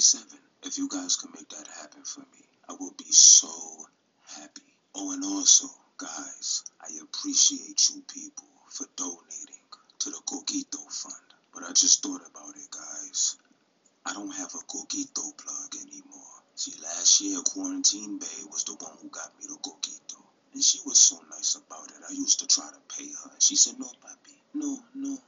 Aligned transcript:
57. 0.00 0.38
If 0.62 0.78
you 0.78 0.88
guys 0.88 1.16
can 1.16 1.30
make 1.36 1.50
that 1.50 1.68
happen 1.78 2.02
for 2.04 2.20
me, 2.20 2.42
I 2.66 2.72
will 2.72 2.94
be 2.96 3.12
so 3.12 3.52
happy. 4.40 4.72
Oh, 4.94 5.12
and 5.12 5.22
also, 5.22 5.68
guys, 5.98 6.64
I 6.80 6.88
appreciate 7.02 7.90
you 7.90 8.00
people 8.08 8.48
for 8.70 8.86
donating 8.96 9.66
to 9.98 10.08
the 10.08 10.22
Coquito 10.24 10.80
Fund. 10.90 11.28
But 11.52 11.64
I 11.64 11.72
just 11.74 12.02
thought 12.02 12.22
about 12.24 12.56
it, 12.56 12.70
guys. 12.70 13.36
I 14.06 14.14
don't 14.14 14.34
have 14.34 14.54
a 14.54 14.64
Coquito 14.64 15.36
plug 15.36 15.74
anymore. 15.76 16.36
See, 16.54 16.80
last 16.82 17.20
year, 17.20 17.38
Quarantine 17.44 18.18
Bay 18.18 18.40
was 18.50 18.64
the 18.64 18.76
one 18.80 18.96
who 19.02 19.10
got 19.10 19.38
me 19.38 19.48
the 19.48 19.58
Coquito. 19.60 20.16
And 20.54 20.64
she 20.64 20.78
was 20.86 20.98
so 20.98 21.20
nice 21.30 21.56
about 21.56 21.90
it. 21.90 22.02
I 22.08 22.14
used 22.14 22.40
to 22.40 22.46
try 22.46 22.70
to 22.70 22.96
pay 22.96 23.04
her. 23.04 23.30
And 23.32 23.42
she 23.42 23.54
said, 23.54 23.78
no, 23.78 23.84
papi. 23.84 24.32
No, 24.54 24.78
no. 24.94 25.18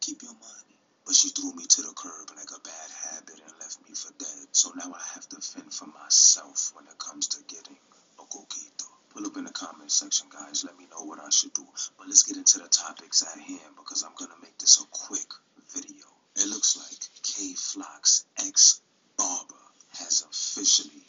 Keep 0.00 0.22
your 0.22 0.32
money. 0.32 0.67
But 1.08 1.16
she 1.16 1.30
threw 1.30 1.54
me 1.54 1.64
to 1.64 1.80
the 1.80 1.94
curb 1.94 2.28
like 2.36 2.50
a 2.54 2.60
bad 2.60 2.90
habit 3.08 3.40
and 3.40 3.58
left 3.60 3.80
me 3.88 3.94
for 3.94 4.12
dead. 4.18 4.46
So 4.52 4.72
now 4.76 4.92
I 4.92 5.02
have 5.14 5.26
to 5.30 5.40
fend 5.40 5.72
for 5.72 5.86
myself 5.86 6.70
when 6.76 6.84
it 6.84 6.98
comes 6.98 7.28
to 7.28 7.42
getting 7.44 7.78
a 8.20 8.24
coquito. 8.24 8.84
Pull 9.08 9.24
up 9.24 9.38
in 9.38 9.44
the 9.44 9.50
comment 9.50 9.90
section, 9.90 10.28
guys. 10.28 10.64
Let 10.64 10.76
me 10.76 10.84
know 10.90 11.06
what 11.06 11.18
I 11.18 11.30
should 11.30 11.54
do. 11.54 11.64
But 11.96 12.08
let's 12.08 12.24
get 12.24 12.36
into 12.36 12.58
the 12.58 12.68
topics 12.68 13.22
at 13.22 13.40
hand 13.40 13.72
because 13.78 14.02
I'm 14.02 14.12
going 14.18 14.30
to 14.32 14.42
make 14.42 14.58
this 14.58 14.82
a 14.82 14.86
quick 14.90 15.32
video. 15.74 16.04
It 16.36 16.46
looks 16.46 16.76
like 16.76 17.00
Kay 17.22 17.54
Flock's 17.54 18.26
ex 18.36 18.82
barber 19.16 19.64
has 20.00 20.20
officially 20.28 21.04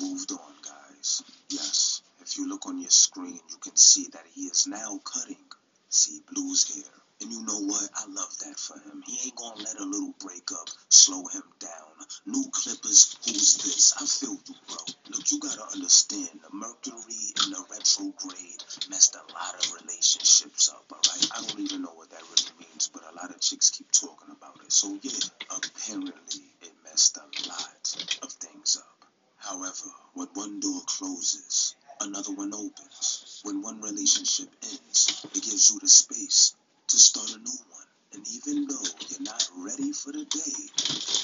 moved 0.00 0.30
on, 0.30 0.54
guys. 0.62 1.24
Yes, 1.48 2.02
if 2.20 2.38
you 2.38 2.48
look 2.48 2.66
on 2.66 2.80
your 2.80 2.90
screen, 2.90 3.40
you 3.50 3.56
can 3.60 3.74
see 3.74 4.06
that 4.12 4.26
he 4.32 4.42
is 4.42 4.68
now 4.68 5.00
cutting 5.02 5.44
C 5.88 6.20
Blu's 6.30 6.72
hair 6.72 6.99
and 7.20 7.30
you 7.30 7.44
know 7.44 7.60
what? 7.60 7.88
I 7.94 8.06
love 8.08 8.32
that 8.38 8.58
for 8.58 8.78
him. 8.80 9.02
He 9.06 9.26
ain't 9.26 9.36
gonna 9.36 9.62
let 9.62 9.78
a 9.78 9.84
little 9.84 10.14
breakup 10.20 10.70
slow 10.88 11.26
him 11.26 11.42
down. 11.58 11.92
New 12.24 12.48
Clippers, 12.50 13.16
who's 13.24 13.58
this? 13.58 13.92
I 14.00 14.06
feel 14.06 14.32
you, 14.32 14.54
bro. 14.66 14.78
Look, 15.10 15.30
you 15.30 15.38
gotta 15.38 15.64
understand 15.72 16.40
the 16.40 16.56
Mercury 16.56 17.34
and 17.44 17.52
the 17.52 17.64
retrograde 17.70 18.64
messed 18.88 19.16
a 19.16 19.32
lot 19.32 19.54
of 19.54 19.74
relationships 19.82 20.70
up, 20.70 20.84
alright? 20.90 21.28
I 21.36 21.44
don't 21.46 21.60
even 21.60 21.82
know 21.82 21.92
what 21.94 22.08
that 22.10 22.22
really 22.22 22.56
means, 22.58 22.88
but 22.88 23.02
a 23.12 23.14
lot 23.14 23.30
of 23.30 23.40
chicks 23.40 23.68
keep 23.68 23.90
talking 23.92 24.30
about 24.30 24.56
it. 24.64 24.72
So 24.72 24.98
yeah, 25.02 25.20
apparently 25.50 26.48
it 26.62 26.72
messed 26.84 27.18
a 27.18 27.48
lot 27.48 27.96
of 28.22 28.32
things 28.32 28.78
up. 28.80 29.08
However, 29.36 29.92
when 30.14 30.28
one 30.32 30.60
door 30.60 30.80
closes, 30.86 31.74
another 32.00 32.32
one 32.32 32.54
opens. 32.54 33.40
When 33.42 33.60
one 33.60 33.80
relationship 33.80 34.48
ends, 34.62 35.26
it 35.34 35.42
gives 35.42 35.70
you 35.70 35.80
the 35.80 35.88
space 35.88 36.54
to 36.90 36.98
start 36.98 37.30
a 37.30 37.38
new 37.38 37.58
one. 37.70 37.86
And 38.12 38.26
even 38.34 38.66
though 38.66 38.82
you're 39.08 39.22
not 39.22 39.48
ready 39.58 39.92
for 39.92 40.10
the 40.10 40.24
day, 40.24 40.58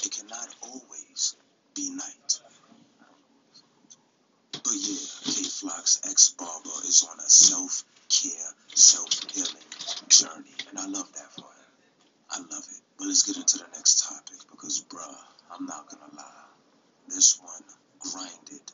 it 0.05 0.11
cannot 0.15 0.55
always 0.61 1.35
be 1.75 1.89
night. 1.91 2.39
But 4.51 4.73
yeah, 4.73 5.07
Kay 5.25 5.43
Flock's 5.43 5.99
ex-barber 6.09 6.79
is 6.87 7.05
on 7.11 7.19
a 7.19 7.29
self-care, 7.29 8.51
self-healing 8.73 9.67
journey. 10.07 10.55
And 10.69 10.79
I 10.79 10.87
love 10.87 11.11
that 11.13 11.33
for 11.33 11.41
him. 11.41 11.67
I 12.31 12.39
love 12.39 12.65
it. 12.71 12.81
But 12.97 13.07
let's 13.07 13.23
get 13.23 13.35
into 13.35 13.57
the 13.57 13.67
next 13.75 14.07
topic 14.07 14.39
because, 14.49 14.83
bruh, 14.87 15.15
I'm 15.51 15.65
not 15.65 15.89
gonna 15.89 16.15
lie. 16.15 16.45
This 17.09 17.39
one 17.41 17.63
grinded 17.99 18.71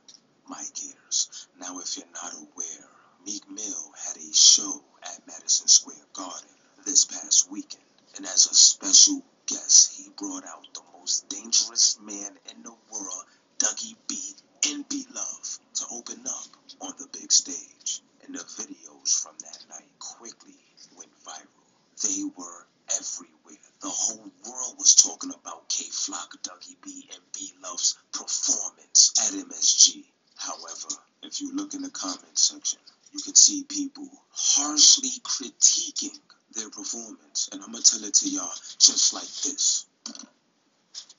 my 0.47 0.63
gears. 0.75 1.47
Now, 1.59 1.79
if 1.79 1.97
you're 1.97 2.05
not 2.13 2.33
aware, 2.33 2.87
Meek 3.25 3.49
Mill 3.49 3.91
had 4.05 4.17
a 4.17 4.33
show 4.33 4.83
at 5.03 5.25
Madison 5.27 5.67
Square 5.67 6.05
Garden. 6.13 6.49
And 8.23 8.31
as 8.31 8.45
a 8.45 8.55
special 8.55 9.21
guest, 9.47 9.97
he 9.97 10.09
brought 10.15 10.45
out 10.45 10.65
the 10.73 10.79
most 10.97 11.27
dangerous 11.27 11.99
man 11.99 12.39
in 12.49 12.63
the 12.63 12.73
world, 12.89 13.25
Dougie 13.59 13.97
B 14.07 14.17
and 14.69 14.87
B 14.87 15.05
Love, 15.13 15.59
to 15.73 15.85
open 15.91 16.25
up 16.25 16.47
on 16.79 16.93
the 16.97 17.07
big 17.11 17.33
stage. 17.33 18.01
And 18.23 18.33
the 18.33 18.39
videos 18.39 19.21
from 19.21 19.35
that 19.39 19.65
night 19.69 19.99
quickly 19.99 20.55
went 20.95 21.11
viral. 21.25 21.67
They 22.01 22.23
were 22.37 22.65
everywhere. 22.97 23.59
The 23.81 23.89
whole 23.89 24.31
world 24.47 24.75
was 24.77 24.95
talking 24.95 25.33
about 25.33 25.67
Kay 25.67 25.89
Flock, 25.91 26.41
Dougie 26.43 26.81
B, 26.81 27.09
and 27.11 27.21
B 27.33 27.51
Love's 27.61 27.97
performance 28.13 29.11
at 29.19 29.33
MSG. 29.33 30.05
However, 30.37 30.95
if 31.23 31.41
you 31.41 31.53
look 31.53 31.73
in 31.73 31.81
the 31.81 31.89
comment 31.89 32.39
section, 32.39 32.79
you 33.11 33.19
can 33.19 33.35
see 33.35 33.65
people 33.65 34.07
harshly 34.31 35.09
critiquing 35.25 36.17
their 36.55 36.69
performance. 36.69 37.49
And 37.51 37.61
I'm 37.61 37.71
going 37.71 37.83
to 37.83 37.91
tell 37.91 38.07
it 38.07 38.13
to 38.15 38.29
y'all 38.29 38.53
just 38.79 39.13
like 39.13 39.23
this. 39.23 39.85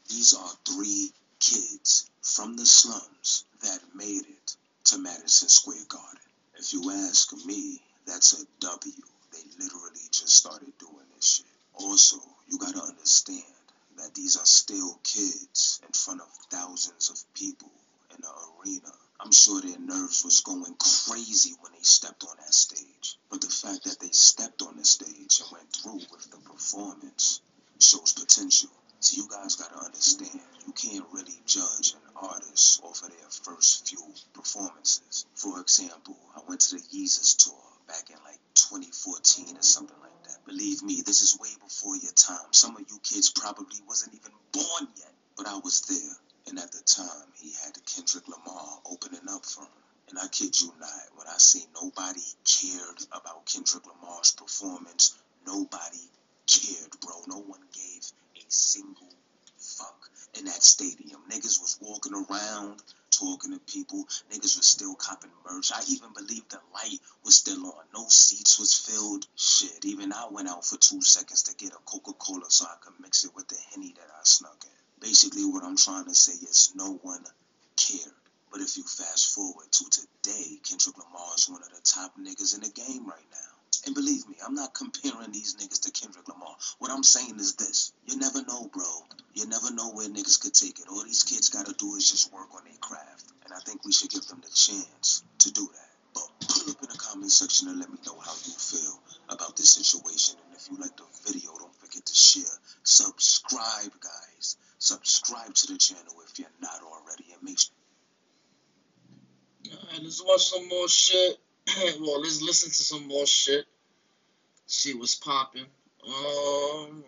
These 0.08 0.34
are 0.34 0.50
three 0.66 1.10
kids 1.40 2.10
from 2.22 2.56
the 2.56 2.66
slums 2.66 3.44
that 3.62 3.80
made 3.94 4.22
it 4.22 4.56
to 4.84 4.98
Madison 4.98 5.48
Square 5.48 5.84
Garden. 5.88 6.20
If 6.56 6.72
you 6.72 6.90
ask 6.90 7.32
me, 7.46 7.80
that's 8.06 8.40
a 8.40 8.46
W. 8.60 8.92
They 9.32 9.64
literally 9.64 10.06
just 10.10 10.36
started 10.36 10.72
doing 10.78 11.06
this 11.16 11.36
shit. 11.36 11.46
Also, 11.74 12.16
you 12.48 12.58
got 12.58 12.74
to 12.74 12.82
understand 12.82 13.42
that 13.98 14.14
these 14.14 14.36
are 14.36 14.46
still 14.46 14.98
kids 15.02 15.80
in 15.86 15.92
front 15.92 16.20
of 16.20 16.28
thousands 16.50 17.10
of 17.10 17.34
people 17.34 17.70
in 18.10 18.20
the 18.20 18.28
arena. 18.60 18.92
I'm 19.20 19.32
sure 19.32 19.60
their 19.60 19.78
nerves 19.78 20.24
was 20.24 20.40
going 20.40 20.74
crazy 20.78 21.54
when 21.60 21.72
they 21.72 21.82
stepped 21.82 22.24
on 22.24 22.36
that 22.36 22.52
stage. 22.52 23.16
But 23.30 23.40
the 23.40 23.48
fact 23.48 23.84
that 23.84 23.98
they 24.00 24.10
stepped 24.10 24.62
on 24.62 24.76
the 24.76 24.84
stage 24.84 25.40
and 25.40 25.50
went 25.52 25.72
through 25.72 26.00
with 26.12 26.30
the 26.30 26.38
performance 26.38 27.40
shows 27.80 28.12
potential. 28.12 28.70
So 29.00 29.20
you 29.20 29.28
guys 29.28 29.56
gotta 29.56 29.84
understand, 29.84 30.40
you 30.66 30.72
can't 30.72 31.04
really 31.12 31.38
judge 31.46 31.94
an 31.94 32.00
artist 32.16 32.82
off 32.82 33.02
of 33.02 33.10
their 33.10 33.30
first 33.30 33.88
few 33.88 34.02
performances. 34.32 35.26
For 35.34 35.60
example, 35.60 36.16
I 36.34 36.40
went 36.48 36.60
to 36.62 36.76
the 36.76 36.82
Yeezus 36.82 37.36
tour 37.36 37.54
back 37.86 38.08
in 38.10 38.16
like 38.24 38.40
2014 38.54 39.56
or 39.56 39.62
something 39.62 39.96
like 40.00 40.24
that. 40.24 40.44
Believe 40.46 40.82
me, 40.82 41.02
this 41.04 41.22
is 41.22 41.38
way 41.38 41.50
before 41.62 41.96
your 41.96 42.12
time. 42.12 42.52
Some 42.52 42.76
of 42.76 42.84
you 42.88 42.98
kids 43.02 43.30
probably 43.30 43.78
wasn't 43.86 44.14
even 44.14 44.32
born 44.52 44.88
yet, 44.96 45.12
but 45.36 45.46
I 45.46 45.58
was 45.58 45.82
there. 45.82 46.16
And 46.46 46.58
at 46.58 46.72
the 46.72 46.82
time, 46.82 47.28
he 47.40 47.52
had 47.64 47.72
Kendrick 47.86 48.28
Lamar 48.28 48.80
opening 48.90 49.28
up 49.30 49.44
for 49.46 49.62
him. 49.62 49.82
And 50.10 50.18
I 50.18 50.28
kid 50.28 50.60
you 50.60 50.72
not, 50.78 51.08
when 51.16 51.26
I 51.26 51.38
say 51.38 51.60
nobody 51.74 52.20
cared 52.44 53.00
about 53.12 53.46
Kendrick 53.46 53.84
Lamar's 53.86 54.32
performance, 54.32 55.16
nobody 55.46 56.08
cared, 56.46 56.90
bro. 57.00 57.14
No 57.28 57.40
one 57.40 57.64
gave 57.72 58.04
a 58.36 58.44
single 58.48 59.08
fuck 59.56 60.10
in 60.38 60.44
that 60.44 60.62
stadium. 60.62 61.22
Niggas 61.30 61.60
was 61.60 61.78
walking 61.80 62.12
around, 62.12 62.82
talking 63.10 63.52
to 63.52 63.60
people. 63.60 64.04
Niggas 64.30 64.56
was 64.58 64.66
still 64.66 64.94
copping 64.94 65.30
merch. 65.50 65.72
I 65.72 65.82
even 65.88 66.12
believe 66.12 66.46
the 66.50 66.60
light 66.74 67.00
was 67.24 67.36
still 67.36 67.64
on. 67.66 67.84
No 67.94 68.04
seats 68.08 68.58
was 68.58 68.74
filled. 68.74 69.26
Shit, 69.34 69.84
even 69.84 70.12
I 70.12 70.26
went 70.30 70.48
out 70.48 70.66
for 70.66 70.76
two 70.76 71.00
seconds 71.00 71.44
to 71.44 71.56
get 71.56 71.72
a 71.72 71.78
Coca-Cola 71.86 72.50
so 72.50 72.66
I 72.66 72.76
could 72.82 73.00
mix 73.00 73.24
it 73.24 73.34
with 73.34 73.48
the 73.48 73.56
Henny 73.72 73.94
that 73.96 74.10
I 74.12 74.20
snuck 74.24 74.62
in. 74.64 74.70
Basically, 75.00 75.44
what 75.44 75.64
I'm 75.64 75.76
trying 75.76 76.06
to 76.06 76.14
say 76.14 76.32
is 76.32 76.72
no 76.74 76.98
one 77.02 77.24
cared. 77.76 78.14
But 78.50 78.60
if 78.60 78.76
you 78.76 78.84
fast 78.84 79.34
forward 79.34 79.70
to 79.70 79.84
today, 79.90 80.58
Kendrick 80.62 80.96
Lamar 80.96 81.34
is 81.36 81.48
one 81.48 81.62
of 81.62 81.68
the 81.68 81.80
top 81.82 82.16
niggas 82.34 82.54
in 82.54 82.60
the 82.62 82.70
game 82.70 83.06
right 83.06 83.30
now. 83.30 83.52
And 83.86 83.94
believe 83.94 84.28
me, 84.28 84.36
I'm 84.44 84.54
not 84.54 84.74
comparing 84.74 85.30
these 85.30 85.54
niggas 85.56 85.82
to 85.82 85.90
Kendrick 85.92 86.28
Lamar. 86.28 86.56
What 86.78 86.90
I'm 86.90 87.02
saying 87.02 87.38
is 87.38 87.54
this. 87.54 87.92
You 88.06 88.18
never 88.18 88.42
know, 88.42 88.68
bro. 88.72 88.84
You 89.34 89.46
never 89.46 89.72
know 89.72 89.92
where 89.92 90.08
niggas 90.08 90.40
could 90.40 90.54
take 90.54 90.80
it. 90.80 90.86
All 90.90 91.04
these 91.04 91.22
kids 91.22 91.48
gotta 91.48 91.72
do 91.74 91.94
is 91.94 92.10
just 92.10 92.32
work 92.32 92.52
on 92.54 92.64
their 92.64 92.80
craft. 92.80 93.32
And 93.44 93.52
I 93.52 93.58
think 93.60 93.84
we 93.84 93.92
should 93.92 94.10
give 94.10 94.26
them 94.26 94.42
the 94.42 94.50
chance 94.50 95.22
to 95.38 95.52
do 95.52 95.68
that. 95.72 95.90
But 96.14 96.48
put 96.48 96.70
up 96.70 96.82
in 96.82 96.88
the 96.90 96.98
comment 96.98 97.30
section 97.30 97.68
and 97.68 97.78
let 97.78 97.90
me 97.90 97.98
know 98.06 98.18
how 98.18 98.32
you 98.32 98.52
feel 98.52 98.98
about 99.28 99.56
this 99.56 99.70
situation. 99.70 100.36
And 100.46 100.56
if 100.56 100.68
you 100.70 100.76
like 100.78 100.96
the 100.96 101.04
video, 101.26 101.50
don't 101.58 101.74
forget 101.76 102.04
to 102.04 102.14
share. 102.14 102.56
Subscribe, 102.82 103.92
guys 104.00 104.56
subscribe 104.84 105.54
to 105.54 105.72
the 105.72 105.78
channel 105.78 106.14
if 106.28 106.38
you're 106.38 106.48
not 106.60 106.80
already, 106.82 107.24
and 107.32 107.42
make 107.42 107.58
sure. 107.58 107.72
Let's 110.02 110.22
watch 110.22 110.44
some 110.48 110.68
more 110.68 110.88
shit. 110.88 111.38
well, 112.00 112.20
let's 112.20 112.42
listen 112.42 112.68
to 112.70 112.74
some 112.74 113.08
more 113.08 113.26
shit. 113.26 113.64
She 114.66 114.94
was 114.94 115.14
popping. 115.14 115.66
Um, 116.06 116.12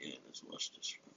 yeah, 0.00 0.14
let's 0.26 0.42
watch 0.44 0.70
this 0.76 0.94
one. 1.04 1.14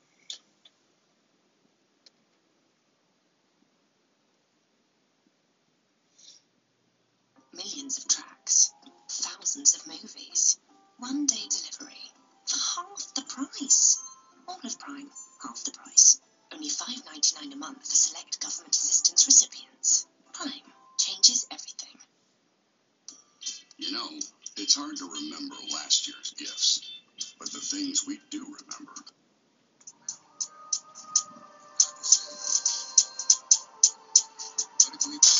Millions 7.54 7.98
of 7.98 8.08
tracks, 8.08 8.74
thousands 9.10 9.76
of 9.76 9.88
movies, 9.88 10.60
one 11.00 11.26
day 11.26 11.36
delivery 11.50 12.12
for 12.46 12.58
half 12.58 13.14
the 13.16 13.24
price. 13.24 14.04
All 14.48 14.60
of 14.64 14.80
Prime, 14.80 15.10
half 15.44 15.64
the 15.66 15.72
price. 15.72 16.22
Only 16.58 16.70
$5.99 16.72 17.54
a 17.54 17.56
month 17.56 17.88
for 17.88 17.96
select 17.96 18.42
government 18.42 18.76
assistance 18.76 19.28
recipients. 19.28 20.08
Prime 20.34 20.74
changes 20.98 21.46
everything. 21.52 22.00
You 23.78 23.92
know, 23.92 24.10
it's 24.58 24.74
hard 24.74 24.98
to 24.98 25.08
remember 25.08 25.54
last 25.72 26.08
year's 26.08 26.34
gifts, 26.36 26.82
but 27.38 27.52
the 27.52 27.60
things 27.60 28.08
we 28.08 28.20
do 28.32 28.40
remember. 28.40 28.94
Yeah, 35.12 35.37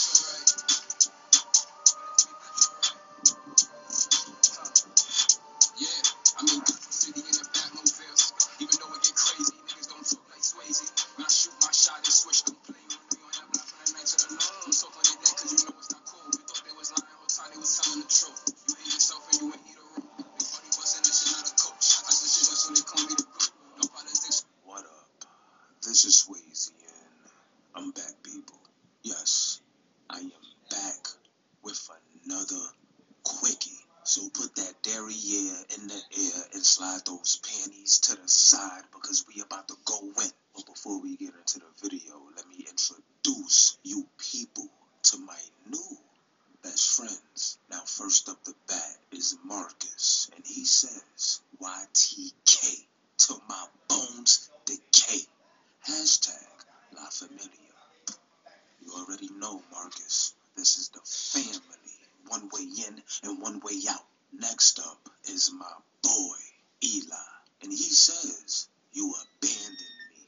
and 36.58 36.66
slide 36.66 37.06
those 37.06 37.40
panties 37.44 38.00
to 38.00 38.16
the 38.16 38.28
side 38.28 38.82
because 38.92 39.24
we 39.28 39.44
about 39.44 39.68
to 39.68 39.76
go 39.86 40.00
in. 40.02 40.32
But 40.56 40.66
before 40.66 41.00
we 41.00 41.16
get 41.16 41.36
into 41.36 41.60
the 41.60 41.88
video, 41.88 42.20
let 42.36 42.48
me 42.50 42.66
introduce 42.68 43.78
you 43.84 44.08
people 44.18 44.68
to 45.04 45.20
my 45.20 45.38
new 45.70 45.98
best 46.64 46.98
friends. 46.98 47.60
Now, 47.70 47.82
first 47.86 48.28
up 48.28 48.44
the 48.44 48.56
bat 48.68 48.98
is 49.12 49.38
Marcus, 49.46 50.32
and 50.36 50.44
he 50.48 50.66
says, 50.66 51.42
YTK 51.62 52.86
to 53.20 53.36
my 53.48 53.66
bones 53.88 54.50
decay. 54.66 55.22
Hashtag 55.88 56.66
La 56.96 57.08
Familia. 57.12 57.78
You 58.82 58.94
already 58.94 59.30
know, 59.38 59.62
Marcus. 59.72 60.34
This 60.56 60.80
is 60.80 60.90
the 60.90 61.02
family. 61.06 61.62
One 62.30 62.50
way 62.52 62.64
in 62.88 63.04
and 63.22 63.40
one 63.44 63.60
way 63.60 63.76
out. 63.92 64.06
Next 64.34 64.80
up 64.80 65.08
is 65.26 65.52
my 65.54 65.72
boy, 66.08 66.40
Eli. 66.84 67.32
And 67.64 67.72
he 67.72 67.90
says, 67.92 68.70
You 68.94 69.12
abandoned 69.12 69.96
me. 70.12 70.24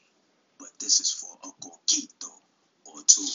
But 0.59 0.69
this 0.79 0.99
is 0.99 1.11
for 1.11 1.37
a 1.43 1.51
coquito 1.63 2.31
or 2.85 3.01
two. 3.07 3.25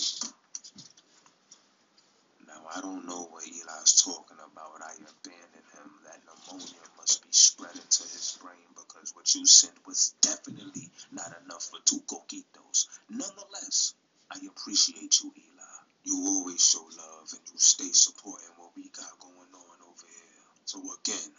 Now, 2.46 2.60
I 2.76 2.80
don't 2.82 3.06
know 3.06 3.24
what 3.30 3.44
Eli's 3.44 4.02
talking 4.04 4.36
about. 4.36 4.82
I 4.82 4.92
abandoned 4.92 5.68
him. 5.72 5.88
That 6.04 6.20
pneumonia 6.26 6.84
must 6.98 7.22
be 7.22 7.32
spread 7.32 7.74
into 7.74 8.02
his 8.02 8.38
brain 8.42 8.68
because 8.76 9.14
what 9.14 9.34
you 9.34 9.46
sent 9.46 9.74
was 9.86 10.14
definitely 10.20 10.90
not 11.12 11.32
enough 11.44 11.64
for 11.64 11.78
two 11.84 12.02
coquitos. 12.06 12.88
Nonetheless, 13.08 13.94
I 14.30 14.38
appreciate 14.46 15.16
you, 15.22 15.32
Eli. 15.34 15.76
You 16.04 16.26
always 16.26 16.60
show 16.62 16.84
love 16.84 17.32
and 17.32 17.40
you 17.52 17.58
stay 17.58 17.90
supporting 17.92 18.52
what 18.58 18.70
we 18.76 18.82
got 18.90 19.18
going 19.18 19.52
on 19.54 19.76
over 19.88 20.06
here. 20.06 20.44
So 20.66 20.80
again, 20.80 21.32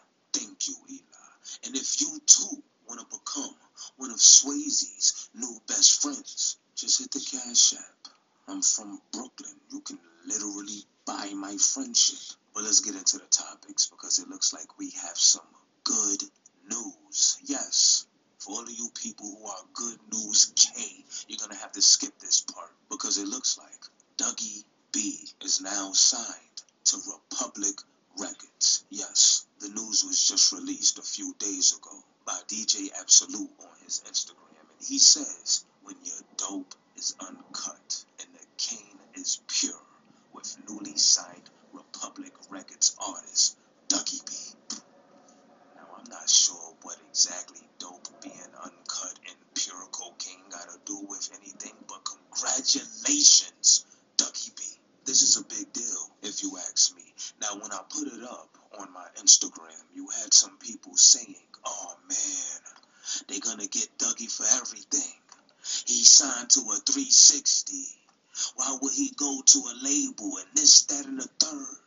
you, 0.68 0.76
Eli. 0.90 1.00
Uh, 1.00 1.68
and 1.68 1.76
if 1.76 2.02
you 2.02 2.20
too 2.26 2.64
want 2.88 3.00
to 3.00 3.06
become 3.18 3.56
one 3.98 4.12
of 4.12 4.18
Swayze's 4.18 5.30
new 5.34 5.60
best 5.68 6.02
friends, 6.02 6.58
just 6.76 7.00
hit 7.00 7.12
the 7.12 7.20
Cash 7.20 7.74
App. 7.74 8.12
I'm 8.48 8.62
from 8.62 9.02
Brooklyn. 9.12 9.56
You 9.72 9.82
can 9.82 10.00
literally 10.28 10.84
buy 11.06 11.32
my 11.36 11.58
friendship. 11.58 12.20
But 12.54 12.64
let's 12.64 12.80
get 12.82 12.96
into 12.96 13.18
the 13.18 13.26
topics 13.26 13.88
because 13.88 14.20
it 14.20 14.30
looks 14.30 14.54
like 14.54 14.78
we 14.78 14.92
have 14.92 15.18
some 15.18 15.48
good 15.84 16.24
news. 16.70 17.38
Yes, 17.46 18.06
for 18.40 18.52
all 18.56 18.64
of 18.64 18.70
you 18.70 18.90
people 18.94 19.26
who 19.40 19.48
are 19.48 19.64
good 19.74 20.00
news 20.12 20.54
K, 20.56 21.04
you're 21.28 21.40
gonna 21.40 21.60
have 21.60 21.72
to 21.74 21.82
skip 21.82 22.18
this 22.20 22.42
part 22.42 22.72
because 22.90 23.18
it 23.18 23.28
looks 23.28 23.58
like 23.58 23.82
Dougie 24.18 24.64
B 24.92 25.28
is 25.44 25.62
now 25.62 25.92
signed 25.92 26.62
to 26.86 26.98
Republic 27.12 27.76
Records. 28.18 28.86
Yes, 28.90 29.46
the 29.60 29.68
news 29.70 30.04
was 30.06 30.28
just 30.28 30.52
released 30.54 30.98
a 31.00 31.02
few 31.02 31.34
days 31.38 31.76
ago 31.76 32.04
by 32.26 32.40
DJ 32.48 32.90
Absolute 33.00 33.52
on 33.60 33.78
his 33.84 34.02
Instagram, 34.08 34.70
and 34.70 34.88
he 34.88 35.00
says, 35.00 35.66
"When 35.84 35.98
your 36.04 36.22
dope 36.38 36.76
is 36.96 37.14
uncut 37.20 38.06
and 38.20 38.34
the 38.34 38.46
cane 38.58 39.00
is 39.16 39.42
pure," 39.48 39.86
with 40.34 40.58
newly 40.70 40.98
signed 40.98 41.50
Republic 41.74 42.34
Records 42.50 42.96
artist 43.00 43.58
Dougie 43.90 44.26
B. 44.26 44.32
Now 45.76 45.88
I'm 45.98 46.10
not 46.10 46.30
sure 46.30 46.76
what 46.84 46.98
exactly 47.10 47.68
dope 47.80 48.08
being 48.22 48.56
uncut 48.64 49.20
and 49.28 49.36
pure 49.56 49.88
cocaine 49.92 50.50
got 50.50 50.70
to 50.70 50.80
do 50.86 50.98
with 51.00 51.30
anything, 51.34 51.76
but 51.88 52.06
congratulations, 52.06 53.86
Dougie 54.18 54.56
B. 54.56 54.64
This 55.06 55.22
is 55.22 55.38
a 55.38 55.44
big 55.44 55.72
deal, 55.72 56.10
if 56.24 56.42
you 56.42 56.58
ask 56.58 56.96
me. 56.96 57.04
Now, 57.40 57.54
when 57.62 57.72
I 57.72 57.80
put 57.90 58.08
it 58.08 58.24
up 58.24 58.50
on 58.80 58.92
my 58.92 59.06
Instagram, 59.22 59.84
you 59.94 60.08
had 60.22 60.34
some 60.34 60.58
people 60.58 60.98
saying, 60.98 61.36
oh 61.64 61.96
man, 62.10 62.62
they're 63.28 63.40
gonna 63.40 63.68
get 63.68 63.98
Dougie 64.00 64.32
for 64.32 64.46
everything. 64.60 65.14
He 65.86 66.04
signed 66.04 66.50
to 66.52 66.60
a 66.62 66.78
360. 66.78 67.86
Why 68.56 68.78
would 68.82 68.94
he 68.94 69.12
go 69.16 69.42
to 69.46 69.60
a 69.60 69.74
label 69.84 70.38
and 70.38 70.48
this, 70.56 70.84
that, 70.84 71.06
and 71.06 71.20
the 71.20 71.30
third? 71.40 71.78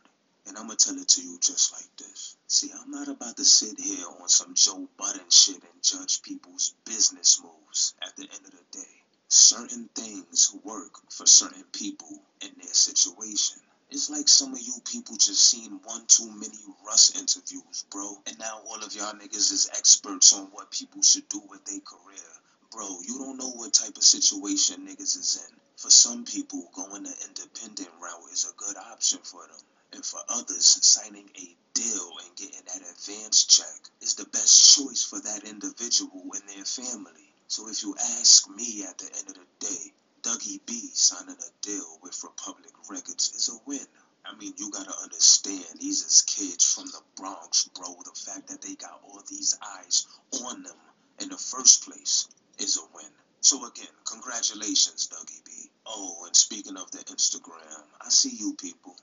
And 0.47 0.57
I'm 0.57 0.67
gonna 0.67 0.77
tell 0.77 0.97
it 0.97 1.09
to 1.09 1.21
you 1.21 1.37
just 1.41 1.73
like 1.73 1.97
this. 1.97 2.37
See, 2.47 2.71
I'm 2.73 2.89
not 2.89 3.09
about 3.09 3.35
to 3.37 3.45
sit 3.45 3.79
here 3.79 4.05
on 4.21 4.29
some 4.29 4.53
Joe 4.55 4.87
Budden 4.97 5.29
shit 5.29 5.55
and 5.61 5.83
judge 5.83 6.21
people's 6.21 6.73
business 6.85 7.41
moves. 7.43 7.93
At 8.01 8.15
the 8.15 8.23
end 8.23 8.45
of 8.45 8.51
the 8.51 8.77
day, 8.79 8.98
certain 9.31 9.87
things 9.93 10.51
work 10.63 10.91
for 11.11 11.27
certain 11.27 11.63
people 11.71 12.19
in 12.41 12.49
their 12.57 12.73
situation. 12.73 13.59
It's 13.91 14.09
like 14.09 14.27
some 14.27 14.53
of 14.53 14.59
you 14.59 14.73
people 14.85 15.17
just 15.17 15.43
seen 15.43 15.79
one 15.83 16.05
too 16.07 16.29
many 16.31 16.57
Russ 16.85 17.15
interviews, 17.15 17.85
bro. 17.91 18.17
And 18.25 18.39
now 18.39 18.61
all 18.67 18.83
of 18.83 18.95
y'all 18.95 19.13
niggas 19.13 19.51
is 19.51 19.69
experts 19.77 20.33
on 20.33 20.47
what 20.47 20.71
people 20.71 21.03
should 21.03 21.29
do 21.29 21.41
with 21.47 21.63
their 21.65 21.79
career. 21.79 22.31
Bro, 22.71 23.01
you 23.07 23.19
don't 23.19 23.37
know 23.37 23.51
what 23.51 23.73
type 23.73 23.97
of 23.97 24.03
situation 24.03 24.87
niggas 24.87 25.17
is 25.17 25.43
in. 25.47 25.55
For 25.77 25.91
some 25.91 26.25
people, 26.25 26.69
going 26.73 27.03
the 27.03 27.15
independent 27.27 27.89
route 28.01 28.31
is 28.33 28.45
a 28.51 28.57
good 28.57 28.77
option 28.77 29.19
for 29.23 29.41
them. 29.41 29.61
And 29.93 30.05
for 30.05 30.19
others, 30.29 30.65
signing 30.65 31.29
a 31.35 31.55
deal 31.73 32.11
and 32.25 32.35
getting 32.35 32.65
that 32.65 32.81
advance 32.81 33.45
check 33.45 33.89
is 34.01 34.15
the 34.15 34.25
best 34.25 34.75
choice 34.75 35.03
for 35.03 35.19
that 35.19 35.43
individual 35.43 36.23
and 36.33 36.43
their 36.49 36.65
family. 36.65 37.28
So 37.49 37.67
if 37.67 37.81
you 37.81 37.95
ask 38.19 38.47
me 38.47 38.83
at 38.83 38.99
the 38.99 39.05
end 39.05 39.29
of 39.29 39.33
the 39.33 39.65
day, 39.65 39.91
Dougie 40.21 40.63
B 40.67 40.91
signing 40.93 41.35
a 41.35 41.65
deal 41.65 41.97
with 42.03 42.23
Republic 42.23 42.71
Records 42.87 43.31
is 43.35 43.49
a 43.49 43.57
win. 43.67 43.87
I 44.23 44.35
mean, 44.35 44.53
you 44.57 44.69
gotta 44.69 44.93
understand, 45.01 45.65
these 45.79 46.05
is 46.05 46.21
kids 46.21 46.71
from 46.71 46.85
the 46.85 47.01
Bronx, 47.15 47.67
bro. 47.73 47.95
The 48.05 48.11
fact 48.11 48.49
that 48.49 48.61
they 48.61 48.75
got 48.75 49.01
all 49.03 49.23
these 49.27 49.57
eyes 49.79 50.05
on 50.45 50.61
them 50.61 50.77
in 51.21 51.29
the 51.29 51.37
first 51.37 51.85
place 51.85 52.27
is 52.59 52.77
a 52.77 52.85
win. 52.95 53.11
So 53.41 53.65
again, 53.65 53.95
congratulations, 54.05 55.07
Dougie 55.07 55.43
B. 55.43 55.71
Oh, 55.87 56.25
and 56.27 56.35
speaking 56.35 56.77
of 56.77 56.91
the 56.91 56.99
Instagram, 56.99 57.83
I 57.99 58.09
see 58.09 58.35
you 58.37 58.53
people. 58.61 58.95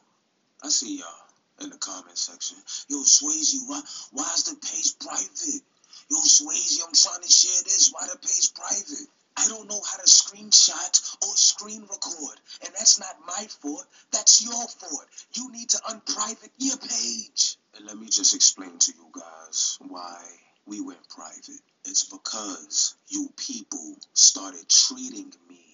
I 0.62 0.68
see 0.68 0.98
y'all 0.98 1.62
in 1.62 1.70
the 1.70 1.78
comment 1.78 2.16
section. 2.16 2.58
Yo, 2.88 2.98
Swayze, 3.02 3.56
why 3.66 3.82
why 4.12 4.30
is 4.36 4.44
the 4.44 4.54
page 4.54 4.96
private? 5.00 5.62
Yo, 6.08 6.18
Swayze, 6.18 6.78
I'm 6.86 6.94
trying 6.94 7.22
to 7.22 7.28
share 7.28 7.62
this. 7.64 7.90
Why 7.92 8.06
the 8.06 8.18
page 8.18 8.54
private? 8.54 9.08
I 9.38 9.48
don't 9.48 9.68
know 9.68 9.80
how 9.80 9.98
to 9.98 10.08
screenshot 10.08 11.16
or 11.26 11.36
screen 11.36 11.82
record. 11.82 12.40
And 12.64 12.72
that's 12.74 12.98
not 12.98 13.16
my 13.26 13.46
fault. 13.60 13.86
That's 14.12 14.42
your 14.42 14.66
fault. 14.66 15.06
You 15.34 15.50
need 15.52 15.70
to 15.70 15.80
unprivate 15.88 16.52
your 16.58 16.76
page. 16.78 17.56
And 17.76 17.86
let 17.86 17.98
me 17.98 18.06
just 18.06 18.34
explain 18.34 18.78
to 18.78 18.92
you 18.92 19.06
guys 19.12 19.78
why 19.86 20.22
we 20.64 20.80
went 20.80 21.08
private. 21.08 21.60
It's 21.84 22.04
because 22.04 22.94
you 23.08 23.28
people 23.36 23.96
started 24.14 24.68
treating 24.68 25.32
me 25.48 25.64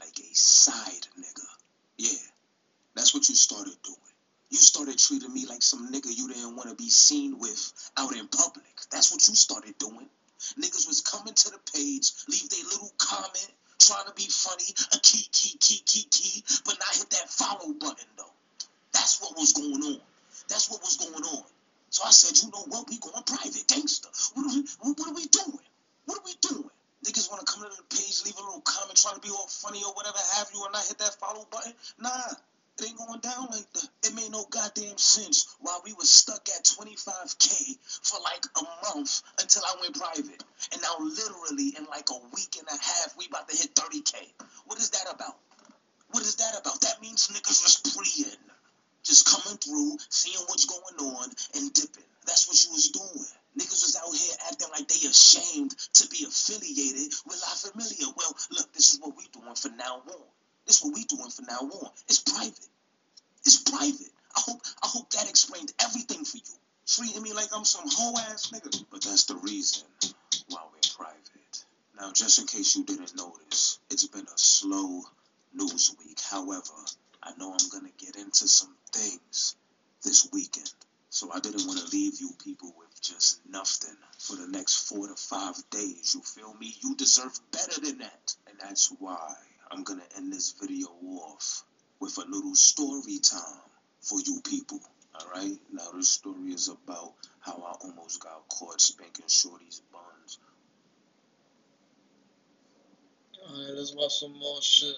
like 0.00 0.18
a 0.18 0.34
side 0.34 1.06
nigga. 1.18 1.46
Yeah, 1.98 2.18
that's 2.94 3.14
what 3.14 3.28
you 3.28 3.34
started 3.34 3.76
doing. 3.84 4.07
You 4.50 4.56
started 4.56 4.98
treating 4.98 5.32
me 5.32 5.46
like 5.46 5.62
some 5.62 5.92
nigga 5.92 6.08
you 6.08 6.28
didn't 6.28 6.56
want 6.56 6.70
to 6.70 6.74
be 6.74 6.88
seen 6.88 7.38
with 7.38 7.90
out 7.96 8.16
in 8.16 8.28
public. 8.28 8.64
That's 8.90 9.12
what 9.12 9.26
you 9.28 9.34
started 9.34 9.76
doing. 9.78 10.08
Niggas 10.56 10.86
was 10.86 11.02
coming 11.02 11.34
to 11.34 11.50
the 11.50 11.58
page, 11.74 12.12
leave 12.28 12.48
their 12.48 12.64
little 12.64 12.92
comment, 12.96 13.52
trying 13.78 14.06
to 14.06 14.14
be 14.14 14.26
funny, 14.28 14.64
a 14.94 14.98
key, 15.00 15.26
key, 15.32 15.56
key, 15.58 15.82
key, 15.84 16.06
key, 16.10 16.44
but 16.64 16.78
not 16.78 16.94
hit 16.96 17.10
that 17.10 17.28
follow 17.28 17.72
button 17.74 18.08
though. 18.16 18.32
That's 18.92 19.20
what 19.20 19.36
was 19.36 19.52
going 19.52 19.82
on. 19.82 20.00
That's 20.48 20.70
what 20.70 20.80
was 20.80 20.96
going 20.96 21.24
on. 21.24 21.44
So 21.90 22.04
I 22.04 22.10
said, 22.10 22.36
you 22.42 22.50
know 22.50 22.64
what? 22.68 22.88
We 22.88 22.98
going 22.98 23.22
private, 23.24 23.64
gangster. 23.66 24.08
What 24.34 24.46
are 24.46 24.54
we, 24.56 24.64
what, 24.80 25.08
are 25.08 25.14
we 25.14 25.26
doing? 25.26 25.66
What 26.04 26.18
are 26.18 26.24
we 26.24 26.34
doing? 26.40 26.70
Niggas 27.04 27.30
want 27.30 27.46
to 27.46 27.52
come 27.52 27.62
to 27.64 27.70
the 27.70 27.96
page, 27.96 28.22
leave 28.24 28.36
a 28.36 28.42
little 28.42 28.60
comment, 28.60 28.96
trying 28.96 29.14
to 29.14 29.20
be 29.20 29.30
all 29.30 29.46
funny 29.46 29.80
or 29.84 29.92
whatever 29.94 30.18
have 30.36 30.48
you, 30.52 30.60
or 30.60 30.70
not 30.70 30.84
hit 30.84 30.98
that 30.98 31.14
follow 31.16 31.46
button. 31.50 31.72
Nah, 31.98 32.10
it 32.78 32.86
ain't 32.86 32.98
going 32.98 33.20
down 33.20 33.48
like 33.50 33.72
that. 33.72 33.88
It 34.04 34.14
made 34.14 34.30
no 34.30 34.44
goddamn 34.50 34.98
sense 34.98 35.56
while 35.60 35.82
we 35.84 35.92
was 35.94 36.08
stuck 36.08 36.48
at 36.48 36.64
25K 36.64 37.76
for 38.02 38.20
like 38.22 38.44
a 38.56 38.62
month 38.86 39.22
until 39.40 39.62
I 39.64 39.74
went 39.80 39.98
private. 39.98 40.42
And 40.72 40.82
now, 40.82 40.94
literally, 41.00 41.74
in 41.76 41.86
like 41.86 42.10
a 42.10 42.20
week 42.34 42.56
and 42.58 42.68
a 42.68 42.78
half, 42.82 43.16
we 43.18 43.26
about 43.26 43.48
to 43.48 43.56
hit 43.56 43.74
30K. 43.74 44.14
What 44.66 44.78
is 44.78 44.90
that 44.90 45.12
about? 45.12 45.36
What 46.10 46.22
is 46.22 46.36
that 46.36 46.58
about? 46.60 46.80
That 46.82 47.02
means 47.02 47.28
niggas 47.28 47.62
was 47.64 47.82
preying. 47.94 48.38
Just 49.02 49.26
coming 49.26 49.58
through, 49.58 49.96
seeing 50.08 50.44
what's 50.46 50.66
going 50.66 51.14
on, 51.16 51.30
and 51.54 51.72
dipping. 51.72 52.04
That's 52.26 52.46
what 52.46 52.62
you 52.64 52.72
was 52.72 52.88
doing. 52.90 53.26
Niggas 53.58 53.82
was 53.82 53.96
out 53.96 54.14
here 54.14 54.36
acting 54.50 54.68
like 54.70 54.86
they 54.86 55.08
ashamed 55.08 55.74
to 55.94 56.08
be 56.08 56.24
affiliated 56.24 57.12
with 57.26 57.42
La 57.42 57.54
Familia. 57.56 58.06
Well, 58.16 58.36
look, 58.52 58.72
this 58.72 58.94
is 58.94 59.00
what 59.00 59.16
we 59.16 59.26
doing 59.32 59.54
for 59.54 59.70
now 59.70 60.02
on. 60.06 60.37
Is 60.68 60.84
what 60.84 60.94
we 60.94 61.04
doing 61.04 61.30
from 61.30 61.46
now 61.46 61.60
on. 61.60 61.90
It's 62.08 62.20
private. 62.20 62.68
It's 63.46 63.62
private. 63.62 64.12
I 64.36 64.40
hope 64.40 64.60
I 64.82 64.86
hope 64.86 65.08
that 65.10 65.28
explained 65.28 65.72
everything 65.82 66.24
for 66.26 66.36
you. 66.36 66.42
Treating 66.86 67.22
me 67.22 67.32
like 67.32 67.48
I'm 67.54 67.64
some 67.64 67.88
hoe 67.88 68.14
ass 68.18 68.50
nigga. 68.52 68.84
But 68.90 69.02
that's 69.02 69.24
the 69.24 69.36
reason 69.36 69.86
why 70.48 70.60
we're 70.70 70.94
private. 70.94 71.64
Now, 71.98 72.12
just 72.12 72.38
in 72.38 72.46
case 72.46 72.76
you 72.76 72.84
didn't 72.84 73.16
notice, 73.16 73.78
it's 73.90 74.06
been 74.08 74.26
a 74.26 74.36
slow 74.38 75.02
news 75.54 75.94
week. 75.98 76.20
However, 76.30 76.76
I 77.22 77.32
know 77.38 77.50
I'm 77.52 77.68
gonna 77.70 77.92
get 77.96 78.16
into 78.16 78.46
some 78.46 78.74
things 78.92 79.56
this 80.04 80.28
weekend. 80.32 80.70
So 81.08 81.32
I 81.32 81.40
didn't 81.40 81.66
want 81.66 81.78
to 81.80 81.88
leave 81.88 82.20
you 82.20 82.30
people 82.44 82.74
with 82.78 83.00
just 83.00 83.40
nothing 83.48 83.96
for 84.18 84.36
the 84.36 84.46
next 84.46 84.86
four 84.86 85.08
to 85.08 85.14
five 85.14 85.56
days. 85.70 86.14
You 86.14 86.20
feel 86.20 86.52
me? 86.60 86.74
You 86.82 86.94
deserve 86.94 87.40
better 87.52 87.80
than 87.80 87.98
that. 87.98 88.34
And 88.48 88.58
that's 88.60 88.92
why 88.98 89.34
I'm 89.70 89.82
gonna 89.82 90.02
end 90.16 90.32
this 90.32 90.54
video 90.60 90.88
off 90.88 91.64
with 92.00 92.16
a 92.18 92.24
little 92.28 92.54
story 92.54 93.18
time 93.18 93.60
for 94.00 94.18
you 94.20 94.40
people. 94.40 94.80
Alright? 95.14 95.58
Now 95.72 95.90
this 95.94 96.08
story 96.08 96.52
is 96.52 96.68
about 96.68 97.14
how 97.40 97.52
I 97.54 97.76
almost 97.84 98.22
got 98.22 98.48
caught 98.48 98.80
spanking 98.80 99.26
Shorty's 99.28 99.82
buns. 99.92 100.38
Alright, 103.42 103.74
let's 103.74 103.94
watch 103.94 104.12
some 104.12 104.38
more 104.38 104.62
shit. 104.62 104.96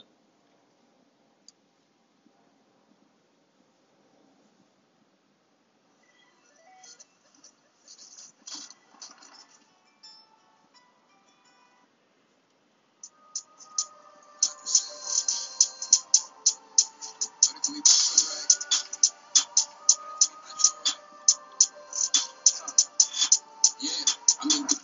I'm 24.43 24.80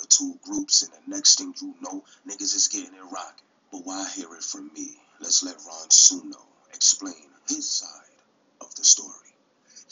the 0.00 0.06
two 0.06 0.38
groups, 0.42 0.82
and 0.82 0.92
the 0.92 1.16
next 1.16 1.38
thing 1.38 1.54
you 1.60 1.74
know, 1.80 2.04
niggas 2.26 2.54
is 2.54 2.68
getting 2.68 2.94
it 2.94 3.06
rocking. 3.12 3.46
But 3.72 3.84
why 3.84 4.08
hear 4.14 4.32
it 4.34 4.42
from 4.42 4.70
me? 4.74 4.96
Let's 5.20 5.42
let 5.42 5.56
Ron 5.66 5.88
Suno 5.88 6.40
explain 6.72 7.28
his 7.48 7.68
side 7.68 8.18
of 8.60 8.74
the 8.74 8.84
story. 8.84 9.30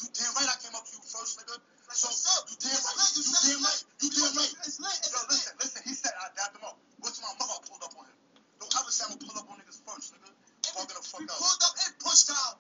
You 0.03 0.09
damn 0.15 0.35
right 0.35 0.51
I 0.51 0.57
came 0.59 0.75
up 0.75 0.85
to 0.87 0.93
you 0.93 1.03
first, 1.03 1.39
nigga. 1.39 1.59
So, 1.93 2.09
you 2.49 2.57
damn 2.59 2.73
right. 2.73 3.13
You 3.15 3.23
damn 3.23 3.63
right. 3.63 3.83
You 4.01 4.11
damn 4.11 4.33
right. 4.35 5.01
Yo, 5.13 5.19
listen, 5.29 5.53
listen. 5.61 5.83
He 5.85 5.95
said 5.95 6.13
I 6.17 6.33
dapped 6.35 6.57
him 6.57 6.65
up. 6.65 6.79
What's 7.01 7.21
my 7.21 7.31
mother 7.39 7.59
pulled 7.69 7.85
up 7.85 7.95
on 7.99 8.07
him? 8.09 8.17
Don't 8.59 8.73
ever 8.75 8.91
say 8.91 9.05
I'm 9.07 9.19
gonna 9.19 9.29
pull 9.29 9.39
up 9.39 9.51
on 9.51 9.61
niggas 9.61 9.83
first, 9.85 10.15
nigga. 10.15 10.31
Fucking 10.73 10.97
the 10.97 11.05
fuck 11.05 11.23
out. 11.29 11.39
pulled 11.39 11.63
up 11.63 11.75
and 11.85 11.93
pushed 12.01 12.31
out. 12.33 12.57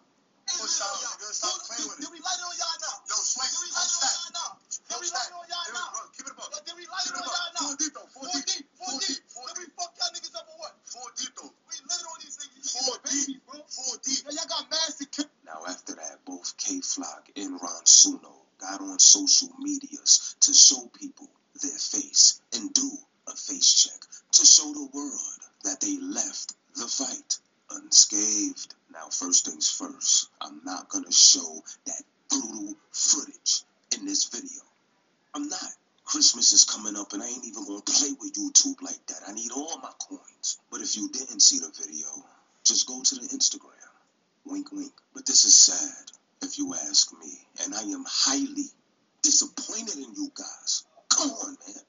Push 0.46 0.84
out, 0.84 1.00
nigga. 1.00 1.32
Stop 1.32 1.56
playing 1.64 1.88
with 1.88 1.98
it. 1.98 2.02
Did 2.06 2.12
we 2.12 2.20
light 2.20 2.38
it 2.38 2.44
on 2.44 2.54
y'all 2.60 2.78
now? 2.82 2.96
Yo, 3.08 3.16
Swank, 3.24 3.48
Did 3.50 3.62
we 3.62 3.70
light 3.72 3.88
it 3.88 3.98
on 3.98 4.10
y'all 4.12 4.34
now? 4.36 4.50
Did 4.92 5.00
we 5.00 5.08
Don't 5.08 5.16
light 5.16 5.24
stack. 5.24 5.32
it 5.32 5.40
on 5.40 5.46
y'all 5.48 5.68
now? 5.72 5.88
Keep 6.12 6.26
it 6.26 6.32
above. 6.36 6.50
Yo, 6.52 6.58
Did 6.62 6.76
we 6.76 6.84
light 6.92 7.04
Keep 7.08 7.12
it 7.12 7.16
it 7.16 7.24
on 7.24 7.32
y'all 7.32 7.52
now? 7.56 7.64
Four 7.64 7.74
deep, 7.80 7.92
though. 7.96 8.08
Four 8.12 8.24
Four 8.28 8.40
deep. 8.42 8.46
deep, 8.52 8.64
four 8.76 8.86
Four 8.92 9.00
deep. 9.00 9.08
deep. 9.08 9.22
Four 9.32 9.46
Did 9.48 9.58
we 9.58 9.66
fuck 9.72 9.90
y'all 9.96 10.12
niggas 10.12 10.34
up 10.36 10.46
or 10.52 10.56
what? 10.60 10.72
Four 10.84 11.08
deep, 11.16 11.32
though. 11.38 11.52
We 11.68 11.74
lit 11.88 12.02
on 12.04 12.16
these 12.20 12.36
niggas. 12.36 12.66
Four 12.76 12.94
deep. 13.08 13.38
bro. 13.48 13.58
Four 13.72 13.94
deep. 14.04 14.20
Y'all 14.28 14.48
got 14.52 14.64
mad. 14.68 14.80
Now, 15.44 15.64
after 15.68 15.94
that, 15.96 16.24
both 16.24 16.56
Kay 16.56 16.80
Flock 16.80 17.28
and 17.36 17.52
Ron 17.60 17.84
Suno 17.84 18.32
got 18.58 18.80
on 18.80 18.98
social 18.98 19.50
medias 19.58 20.36
to 20.40 20.54
show 20.54 20.88
people 20.98 21.28
their 21.60 21.70
face 21.78 22.40
and 22.54 22.72
do 22.72 22.90
a 23.28 23.34
face 23.36 23.84
check 23.84 24.00
to 24.32 24.44
show 24.46 24.72
the 24.72 24.88
world 24.94 25.40
that 25.64 25.80
they 25.80 25.98
left 25.98 26.54
the 26.76 26.88
fight 26.88 27.38
unscathed. 27.70 28.74
Now, 28.92 29.08
first 29.10 29.46
things 29.46 29.70
first, 29.70 30.28
I'm 30.40 30.60
not 30.64 30.88
gonna 30.88 31.12
show 31.12 31.62
that 31.86 32.02
brutal 32.30 32.74
footage 32.92 33.62
in 33.96 34.06
this 34.06 34.24
video. 34.26 34.62
I'm 35.34 35.48
not. 35.48 35.72
Christmas 36.04 36.52
is 36.52 36.64
coming 36.64 36.94
up 36.94 37.14
and 37.14 37.22
I 37.22 37.26
ain't 37.26 37.44
even 37.46 37.64
gonna 37.64 37.80
play 37.80 38.10
with 38.20 38.34
YouTube 38.34 38.82
like 38.82 39.06
that. 39.06 39.22
I 39.26 39.32
need 39.32 39.50
all 39.52 39.78
my 39.78 39.92
coins. 39.98 40.58
But 40.70 40.82
if 40.82 40.94
you 40.94 41.08
didn't 41.08 41.40
see 41.40 41.58
the 41.58 41.70
video, 41.70 42.06
just 42.64 42.86
go 42.86 43.00
to 43.02 43.14
the 43.14 43.28
Instagram. 43.28 43.88
Wink, 44.44 44.70
wink. 44.72 44.92
But 45.14 45.24
this 45.24 45.46
is 45.46 45.54
sad, 45.54 46.12
if 46.42 46.58
you 46.58 46.74
ask 46.74 47.18
me. 47.18 47.32
And 47.64 47.74
I 47.74 47.80
am 47.80 48.04
highly 48.06 48.66
disappointed 49.22 49.96
in 49.96 50.14
you 50.14 50.30
guys. 50.34 50.84
Come 51.08 51.30
on, 51.30 51.56
man. 51.66 51.82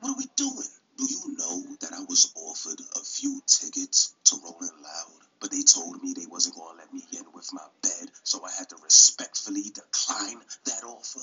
What 0.00 0.10
are 0.10 0.18
we 0.18 0.26
doing? 0.34 0.72
Do 0.98 1.04
you 1.04 1.36
know 1.36 1.62
that 1.82 1.92
I 1.92 2.00
was 2.00 2.32
offered 2.34 2.80
a 2.96 3.04
few 3.04 3.40
tickets 3.46 4.14
to 4.24 4.36
Rolling 4.42 4.82
Loud, 4.82 5.20
but 5.38 5.52
they 5.52 5.62
told 5.62 6.02
me 6.02 6.14
they 6.14 6.26
wasn't 6.26 6.56
gonna 6.56 6.78
let 6.78 6.92
me 6.92 7.02
in 7.12 7.26
with 7.32 7.52
my 7.52 7.66
bed, 7.82 8.10
so 8.24 8.44
I 8.44 8.50
had 8.58 8.70
to 8.70 8.76
respectfully 8.82 9.70
decline 9.72 10.40
that 10.64 10.82
offer? 10.84 11.20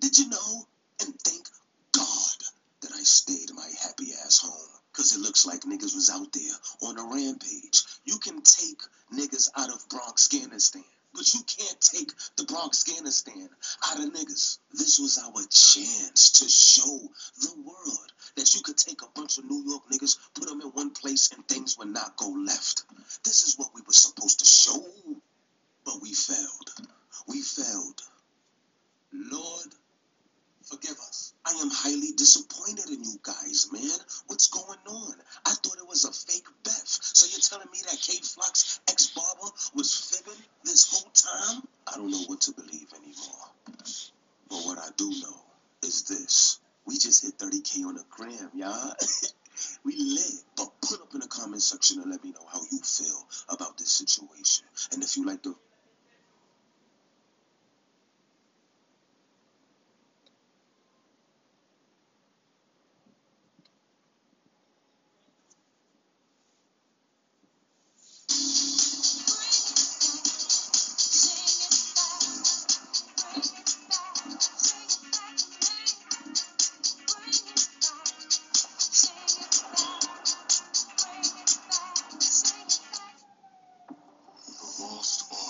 Did 0.00 0.18
you 0.18 0.30
know? 0.30 0.66
And 1.02 1.18
thank 1.20 1.48
God 1.92 2.38
that 2.82 2.92
I 2.92 3.02
stayed 3.02 3.50
my 3.54 3.68
happy 3.82 4.12
ass 4.24 4.40
home. 4.40 4.80
Cause 4.92 5.14
it 5.14 5.20
looks 5.20 5.46
like 5.46 5.60
niggas 5.62 5.94
was 5.94 6.10
out 6.10 6.32
there 6.32 6.88
on 6.88 6.98
a 6.98 7.14
rampage. 7.14 7.82
You 8.04 8.18
can 8.18 8.42
take 8.42 8.80
niggas 9.14 9.48
out 9.56 9.70
of 9.70 9.88
Bronx, 9.88 10.26
Afghanistan. 10.26 10.84
But 11.14 11.32
you 11.34 11.40
can't 11.42 11.80
take 11.80 12.12
the 12.36 12.44
Bronx, 12.44 12.88
Afghanistan 12.88 13.48
out 13.88 13.98
of 13.98 14.12
niggas. 14.12 14.58
This 14.72 14.98
was 14.98 15.18
our 15.18 15.42
chance 15.48 16.30
to 16.40 16.48
show 16.48 17.10
the 17.40 17.54
world 17.62 18.12
that 18.36 18.54
you 18.54 18.62
could 18.62 18.76
take 18.76 19.02
a 19.02 19.08
bunch 19.14 19.38
of 19.38 19.44
New 19.44 19.62
York 19.68 19.82
niggas, 19.92 20.18
put 20.34 20.48
them 20.48 20.60
in 20.60 20.68
one 20.68 20.90
place, 20.90 21.32
and 21.32 21.46
things 21.48 21.76
would 21.78 21.88
not 21.88 22.16
go 22.16 22.28
left. 22.28 22.84
This 23.24 23.42
is 23.42 23.58
what 23.58 23.74
we 23.74 23.82
were 23.82 23.92
supposed 23.92 24.38
to 24.40 24.44
show. 24.44 24.84
But 25.84 26.00
we 26.02 26.14
failed. 26.14 26.70
We 27.26 27.42
failed. 27.42 28.02
Lord, 29.12 29.74
forgive 30.62 30.98
us. 30.98 31.34
I 31.44 31.49
am 31.60 31.70
highly 31.70 32.12
disappointed 32.16 32.88
in 32.88 33.04
you 33.04 33.18
guys, 33.22 33.68
man. 33.72 33.98
What's 34.26 34.48
going 34.48 34.78
on? 34.86 35.14
I 35.44 35.50
thought 35.50 35.78
it 35.78 35.88
was 35.88 36.04
a 36.04 36.12
fake 36.12 36.46
Beth. 36.64 36.86
So 36.86 37.26
you're 37.30 37.40
telling 37.40 37.70
me 37.72 37.78
that 37.84 38.00
Kay 38.00 38.18
Flock's 38.22 38.80
ex 38.88 39.08
barber 39.08 39.50
was 39.74 39.94
fibbing 39.94 40.42
this 40.64 40.90
whole 40.90 41.10
time? 41.12 41.62
I 41.86 41.96
don't 41.96 42.10
know 42.10 42.24
what 42.26 42.40
to 42.42 42.52
believe 42.52 42.88
anymore. 42.96 43.46
But 44.48 44.64
what 44.66 44.78
I 44.78 44.88
do 44.96 45.10
know 45.10 45.36
is 45.82 46.02
this. 46.04 46.60
We 46.86 46.94
just 46.98 47.22
hit 47.22 47.38
30k 47.38 47.84
on 47.84 47.94
the 47.94 48.04
gram, 48.10 48.50
y'all. 48.54 48.94
we 49.84 49.96
lit. 49.96 50.42
But 50.56 50.80
put 50.80 51.00
up 51.00 51.14
in 51.14 51.20
the 51.20 51.28
comment 51.28 51.62
section 51.62 52.00
and 52.00 52.10
let 52.10 52.24
me 52.24 52.30
know 52.30 52.46
how 52.50 52.60
you 52.70 52.78
feel 52.78 53.26
about 53.48 53.78
this 53.78 53.92
situation. 53.92 54.64
And 54.92 55.02
if 55.02 55.16
you 55.16 55.26
like 55.26 55.42
the 55.42 55.54
lost 84.90 85.24
ark 85.30 85.49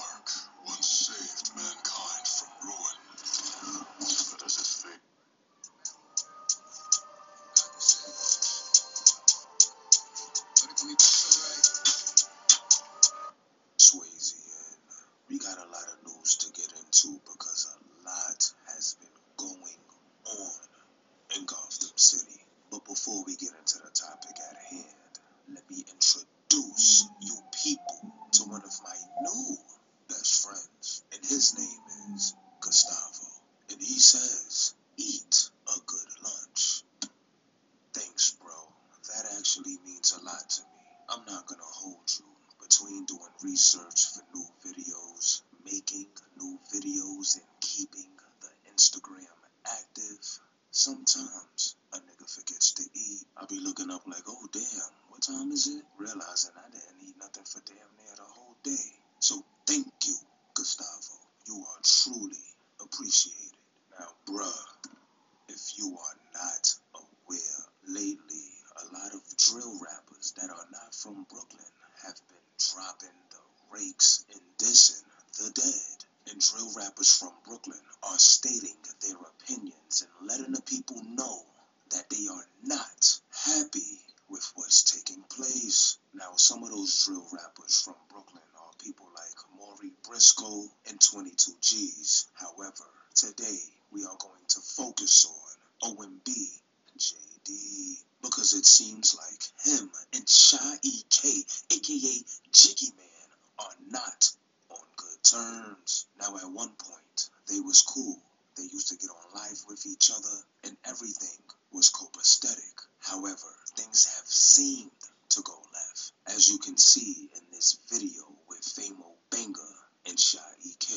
seemed 114.61 114.93
to 115.31 115.41
go 115.41 115.57
left, 115.73 116.13
as 116.37 116.53
you 116.53 116.59
can 116.59 116.77
see 116.77 117.31
in 117.33 117.41
this 117.51 117.79
video 117.89 118.29
with 118.45 118.61
Famo 118.61 119.17
Banger 119.33 119.73
and 120.07 120.21
Sha 120.21 120.45
EK. 120.61 120.93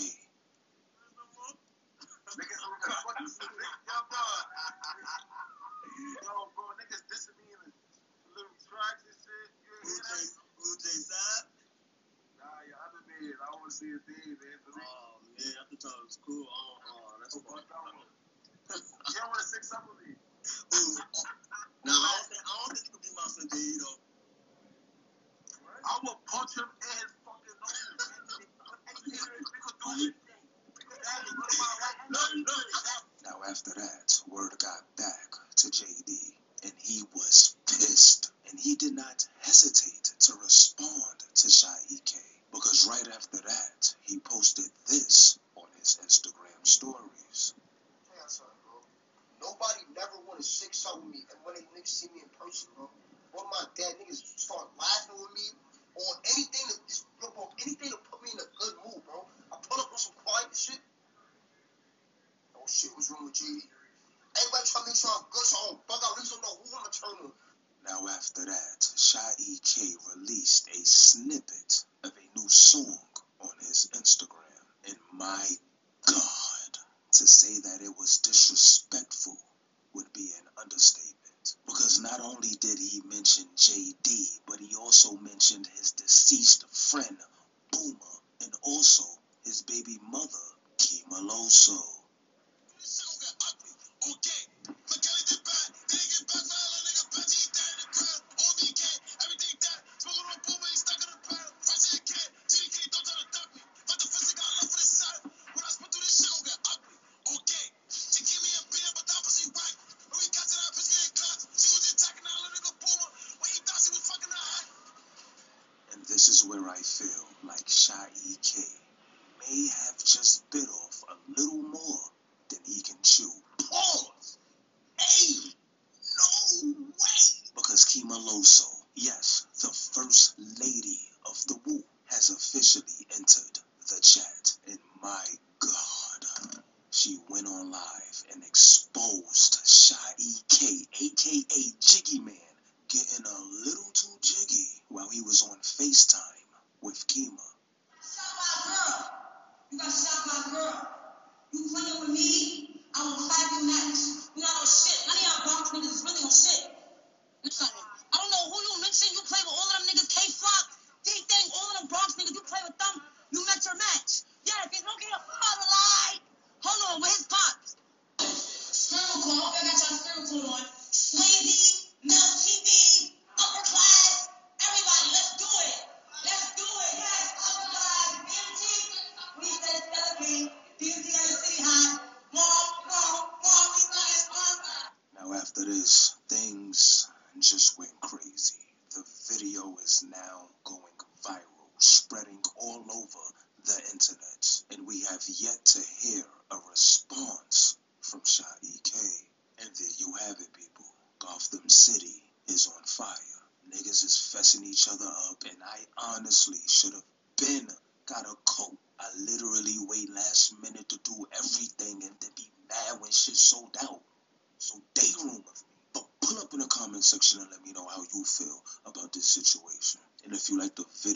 Oh 14.76 15.23
man, 15.23 15.56
I 15.56 15.76
thought 15.80 15.95
it 15.99 16.06
was 16.06 16.19
cool. 16.26 16.43
Oh, 16.43 16.84
oh 16.91 17.15
that's 17.21 17.36
fuck. 17.39 17.63
You 18.73 19.15
don't 19.15 19.30
want 19.30 19.39
to 19.39 19.47
with 19.88 19.99
me? 20.04 20.15
Nah, 21.86 21.91
I 21.91 22.15
don't 22.15 22.28
think 22.32 22.41
I 22.43 22.52
don't 22.56 22.72
think 22.72 22.86
you 22.88 22.91
could 22.96 23.04
be 23.04 23.12
my 23.15 23.28
son 23.28 23.48
Jay 23.52 23.76
though. 23.80 24.00
I 25.84 26.00
will 26.04 26.19
punch 26.32 26.56
him 26.56 26.63
in 26.63 26.96
his 26.96 27.12
fucking 27.28 27.58
nose. 27.60 28.39
We 28.39 28.48
could 28.48 28.63
do 28.63 28.72
anything. 28.88 29.36
We 29.36 29.60
could 29.60 29.78
do 29.84 29.89
anything. 29.91 30.39
What 31.36 31.52
about 31.52 31.76
right 31.84 32.00
now? 32.08 33.04
Now 33.24 33.38
after 33.50 33.72
that, 33.76 34.08
word 34.32 34.56
got 34.60 34.84
back 34.96 35.30
to 35.58 35.67
JD, 35.67 36.12
and 36.63 36.74
he 36.80 37.04
was 37.13 37.56
pissed, 37.67 38.32
and 38.50 38.60
he 38.60 38.76
did 38.76 38.93
not 38.93 39.28
hesitate 39.39 40.12
to 40.19 40.34
respond 40.41 41.19
to 41.36 41.50
Sha 41.50 41.67
EK 41.91 42.15
because 42.54 42.88
right 42.88 43.08
after 43.15 43.38
that, 43.38 43.96
he 44.02 44.19
posted 44.19 44.69
this 44.88 45.39
on 45.56 45.65
his 45.80 46.00
Instagram 46.06 46.62
stories. 46.63 47.54
Tell 48.08 48.15
y'all 48.15 48.54
bro. 48.63 49.50
Nobody 49.50 49.73
to 50.44 50.50
shake 50.52 50.76
something 50.76 51.08
with 51.08 51.16
me, 51.16 51.22
and 51.32 51.40
when 51.48 51.56
niggas 51.56 51.88
see 51.88 52.12
me 52.12 52.20
in 52.20 52.28
person, 52.36 52.68
bro, 52.76 52.92
of 52.92 53.48
my 53.48 53.64
dad 53.80 53.96
niggas 54.04 54.20
start 54.36 54.68
laughing 54.76 55.16
with 55.16 55.32
me, 55.32 55.48
or 55.96 56.12
anything 56.36 56.68
to 56.68 56.76
just, 56.84 57.08
anything 57.64 57.96
to 57.96 58.00
put 58.12 58.20
me 58.20 58.28
in 58.36 58.40
a 58.44 58.50
good 58.60 58.76
mood, 58.84 59.00
bro. 59.08 59.24
I 59.52 59.56
up 59.56 59.88
on 59.88 59.98
some 59.98 60.20
quiet 60.20 60.52
shit. 60.52 60.84
Oh 62.60 62.68
shit, 62.68 62.92
what's 62.94 63.08
wrong 63.10 63.24
with 63.24 63.40
JD? 63.40 63.64
Everybody 64.36 64.64
try 64.68 64.82
to 64.84 64.88
make 64.92 65.00
sure 65.00 65.16
I'm 65.16 65.24
good, 65.32 65.48
so 65.48 65.56
I 65.56 65.64
don't 65.72 65.88
bug 65.88 66.02
out. 66.04 66.12
At 66.12 66.20
least 66.20 66.36
know 66.44 66.60
who 66.60 66.68
I'm 66.76 66.84
gonna 66.84 66.92
turn. 66.92 67.32
Now 67.88 68.00
after 68.12 68.44
that, 68.46 68.80
Sha 69.00 69.24
EK 69.40 69.96
released 70.12 70.68
a 70.76 70.80
snippet 70.84 71.72
of 72.04 72.12
a 72.12 72.26
new 72.36 72.50
song 72.50 73.00
on 73.40 73.56
his 73.64 73.88
Instagram, 73.96 74.64
and 74.88 74.98
my 75.14 75.48
God, 76.06 76.72
to 77.14 77.28
say 77.28 77.62
that 77.64 77.80
it 77.80 77.96
was 77.96 78.18
disrespectful 78.20 79.38
would 79.94 80.12
be 80.14 80.32
an 80.40 80.48
understatement. 80.62 81.56
Because 81.66 82.00
not 82.02 82.20
only 82.20 82.50
did 82.60 82.80
he 82.80 83.02
mention 83.06 83.46
JD, 83.56 84.40
but 84.48 84.60
he 84.60 84.76
also 84.76 85.18
mentioned 85.18 85.68
his 85.68 85.92
deceased 85.92 86.66
friend, 86.70 87.18
Boomer, 87.72 88.16
and 88.42 88.54
also 88.64 89.04
his 89.44 89.62
baby 89.64 90.00
mother, 90.10 90.54
Loso. 91.24 91.80
And 94.94 95.12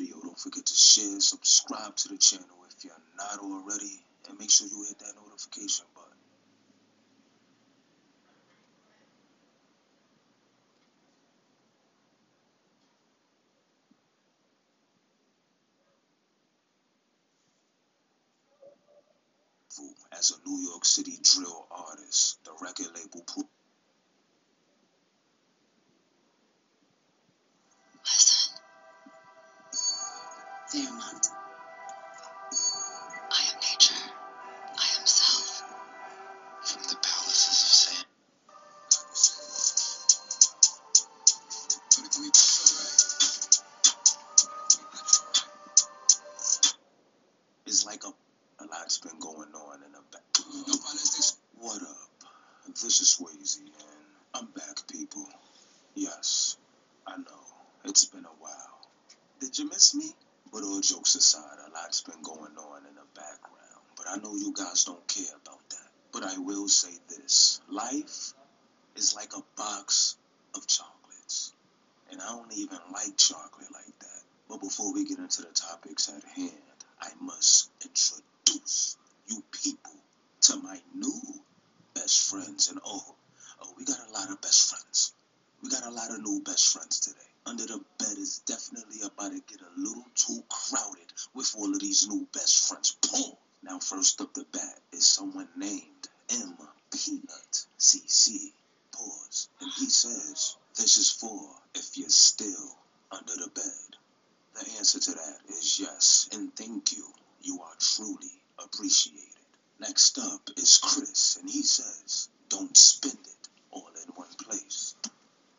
video, 0.07 0.21
don't 0.21 0.39
forget 0.39 0.65
to 0.65 0.73
share, 0.73 1.19
subscribe 1.19 1.95
to 1.95 2.09
the 2.09 2.17
channel 2.17 2.45
if 2.69 2.83
you're 2.83 2.93
not 3.17 3.39
already, 3.39 3.99
and 4.29 4.39
make 4.39 4.49
sure 4.49 4.67
you 4.67 4.85
hit 4.87 4.99
that 4.99 5.13
notification 5.23 5.85
button. 5.93 6.11
As 20.17 20.31
a 20.31 20.49
New 20.49 20.69
York 20.71 20.83
City 20.83 21.19
drill 21.21 21.67
artist, 21.69 22.39
the 22.43 22.51
record 22.59 22.87
label 22.95 23.21
Fairmont. 30.77 31.27
I 33.31 33.41
am 33.49 33.55
nature. 33.55 33.95
I 34.77 34.87
am 34.99 35.05
self. 35.07 35.63
from 36.61 36.83
the 36.83 36.95
palaces 37.01 37.57
of 37.63 37.69
sand. 37.73 38.05
It's 47.65 47.85
like 47.87 48.03
a, 48.03 48.13
a 48.63 48.65
lot's 48.67 48.99
been 48.99 49.19
going 49.19 49.49
on 49.55 49.81
in 49.83 49.91
the 49.93 50.01
back. 50.11 50.21
What 51.57 51.81
up? 51.81 51.97
This 52.67 53.01
is 53.01 53.17
Swayze, 53.19 53.57
and 53.57 53.71
I'm 54.35 54.45
back, 54.51 54.87
people. 54.91 55.27
Yes, 55.95 56.57
I 57.07 57.17
know. 57.17 57.43
It's 57.85 58.05
been 58.05 58.25
a 58.25 58.37
while. 58.39 58.77
Did 59.39 59.57
you 59.57 59.69
miss 59.69 59.95
me? 59.95 60.13
But 60.57 60.65
all 60.65 60.81
jokes 60.81 61.13
aside, 61.13 61.59
a 61.67 61.71
lot's 61.71 62.01
been 62.01 62.23
going 62.23 62.57
on 62.57 62.79
in 62.89 62.95
the 62.95 63.05
background. 63.13 63.85
But 63.95 64.07
I 64.09 64.15
know 64.17 64.33
you 64.33 64.51
guys 64.57 64.85
don't 64.85 65.07
care 65.07 65.35
about 65.39 65.69
that. 65.69 65.89
But 66.11 66.23
I 66.23 66.39
will 66.39 66.67
say 66.67 66.89
this 67.07 67.61
life 67.69 68.33
is 68.95 69.13
like 69.15 69.33
a 69.37 69.43
box 69.55 70.17
of 70.55 70.65
chocolates. 70.65 71.53
And 72.09 72.19
I 72.19 72.29
don't 72.29 72.51
even 72.53 72.79
like 72.91 73.15
chocolate 73.17 73.71
like 73.71 73.99
that. 73.99 74.23
But 74.49 74.61
before 74.61 74.91
we 74.95 75.05
get 75.05 75.19
into 75.19 75.43
the 75.43 75.53
topics 75.53 76.09
at 76.09 76.23
hand, 76.23 76.77
I 76.99 77.09
must 77.21 77.69
introduce 77.83 78.97
you 79.27 79.43
people 79.51 79.93
to 80.41 80.57
my 80.57 80.81
new 80.95 81.21
best 81.93 82.31
friends. 82.31 82.71
And 82.71 82.79
oh, 82.83 83.15
oh, 83.61 83.73
we 83.77 83.85
got 83.85 83.99
a 84.09 84.11
lot 84.11 84.31
of 84.31 84.41
best 84.41 84.71
friends. 84.71 85.13
We 85.61 85.69
got 85.69 85.85
a 85.85 85.91
lot 85.91 86.09
of 86.09 86.19
new 86.23 86.41
best 86.41 86.73
friends 86.73 86.99
today. 86.99 87.29
Under 87.47 87.65
the 87.65 87.81
bed 87.97 88.17
is 88.17 88.39
definitely 88.39 88.99
about 89.03 89.31
to 89.31 89.39
get 89.39 89.61
a 89.61 89.79
little 89.79 90.05
too 90.15 90.43
crowded 90.49 91.13
with 91.33 91.55
all 91.57 91.73
of 91.73 91.79
these 91.79 92.05
new 92.05 92.27
best 92.33 92.67
friends. 92.67 92.97
Boom! 92.99 93.37
Now, 93.63 93.79
first 93.79 94.19
up 94.19 94.33
the 94.33 94.43
bat 94.51 94.81
is 94.91 95.07
someone 95.07 95.47
named 95.55 96.09
M. 96.29 96.57
Peanut 96.91 97.65
CC. 97.79 98.51
Pause. 98.91 99.47
And 99.61 99.71
he 99.77 99.85
says, 99.85 100.57
This 100.75 100.97
is 100.97 101.09
for 101.09 101.55
if 101.73 101.97
you're 101.97 102.09
still 102.09 102.77
under 103.13 103.33
the 103.37 103.49
bed. 103.55 103.95
The 104.55 104.69
answer 104.77 104.99
to 104.99 105.11
that 105.11 105.39
is 105.47 105.79
yes, 105.79 106.27
and 106.33 106.53
thank 106.53 106.91
you. 106.91 107.05
You 107.43 107.61
are 107.61 107.75
truly 107.79 108.41
appreciated. 108.61 109.23
Next 109.79 110.19
up 110.19 110.49
is 110.57 110.79
Chris, 110.79 111.37
and 111.39 111.49
he 111.49 111.63
says, 111.63 112.27
Don't 112.49 112.75
spend 112.75 113.19
it 113.25 113.47
all 113.71 113.87
in 114.03 114.09
one 114.15 114.33
place. 114.33 114.95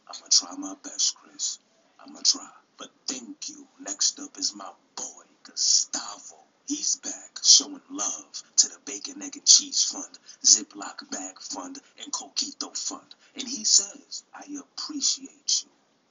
I'm 0.07 0.21
gonna 0.21 0.29
try 0.31 0.55
my 0.55 0.75
best, 0.85 1.17
Chris. 1.17 1.59
I'm 2.01 2.13
gonna 2.13 2.23
try. 2.23 2.49
But 2.77 2.91
thank 3.07 3.49
you. 3.49 3.67
Next 3.81 4.21
up 4.21 4.39
is 4.39 4.55
my 4.55 4.71
boy, 4.97 5.25
Gustavo. 5.43 6.37
He's 6.67 6.97
back 6.97 7.41
showing 7.43 7.83
love 7.91 8.43
to 8.57 8.69
the 8.69 8.79
Bacon, 8.85 9.21
Egg, 9.21 9.37
and 9.37 9.45
Cheese 9.45 9.85
Fund, 9.85 10.19
Ziploc 10.45 11.11
Bag 11.11 11.41
Fund, 11.41 11.79
and 12.03 12.13
Coquito 12.13 12.77
Fund. 12.77 13.15
And 13.35 13.49
he 13.49 13.65
says, 13.65 14.23
I 14.33 14.45
appreciate 14.61 15.65
you. 15.65 15.69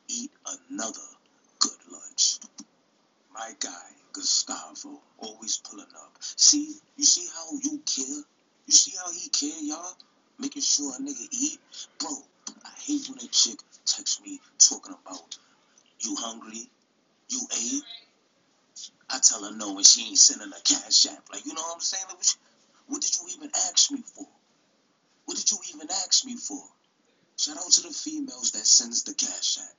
Eat 0.09 0.31
another 0.69 1.07
good 1.59 1.79
lunch. 1.89 2.39
My 3.33 3.53
guy, 3.59 3.89
Gustavo, 4.11 5.01
always 5.19 5.57
pulling 5.57 5.93
up. 6.03 6.17
See, 6.19 6.75
you 6.97 7.05
see 7.05 7.27
how 7.33 7.53
you 7.63 7.79
care? 7.79 8.23
You 8.65 8.73
see 8.73 8.93
how 8.97 9.11
he 9.11 9.29
care, 9.29 9.61
y'all? 9.61 9.97
Making 10.37 10.61
sure 10.61 10.93
a 10.95 11.01
nigga 11.01 11.27
eat? 11.31 11.59
Bro, 11.97 12.11
I 12.65 12.69
hate 12.85 13.07
when 13.09 13.19
a 13.19 13.27
chick 13.27 13.59
texts 13.85 14.21
me 14.21 14.41
talking 14.59 14.95
about 15.05 15.37
you 16.01 16.15
hungry, 16.15 16.69
you 17.29 17.41
ate. 17.51 17.83
I 19.09 19.19
tell 19.19 19.43
her 19.43 19.55
no 19.55 19.77
and 19.77 19.85
she 19.85 20.07
ain't 20.09 20.16
sending 20.27 20.51
a 20.51 20.61
cash 20.61 21.05
app. 21.05 21.23
Like, 21.31 21.45
you 21.45 21.53
know 21.53 21.61
what 21.61 21.75
I'm 21.75 21.81
saying? 21.81 22.03
Like, 22.09 22.19
what, 22.87 23.01
did 23.01 23.15
you 23.15 23.27
even 23.37 23.49
ask 23.71 23.91
me 23.91 24.01
for? 24.01 24.27
What 25.25 25.37
did 25.37 25.49
you 25.51 25.57
even 25.73 25.87
ask 25.89 26.25
me 26.25 26.35
for? 26.35 26.61
Shout 27.37 27.57
out 27.57 27.71
to 27.71 27.81
the 27.83 27.93
females 27.93 28.51
that 28.51 28.65
sends 28.65 29.03
the 29.03 29.13
cash 29.13 29.57
app. 29.59 29.75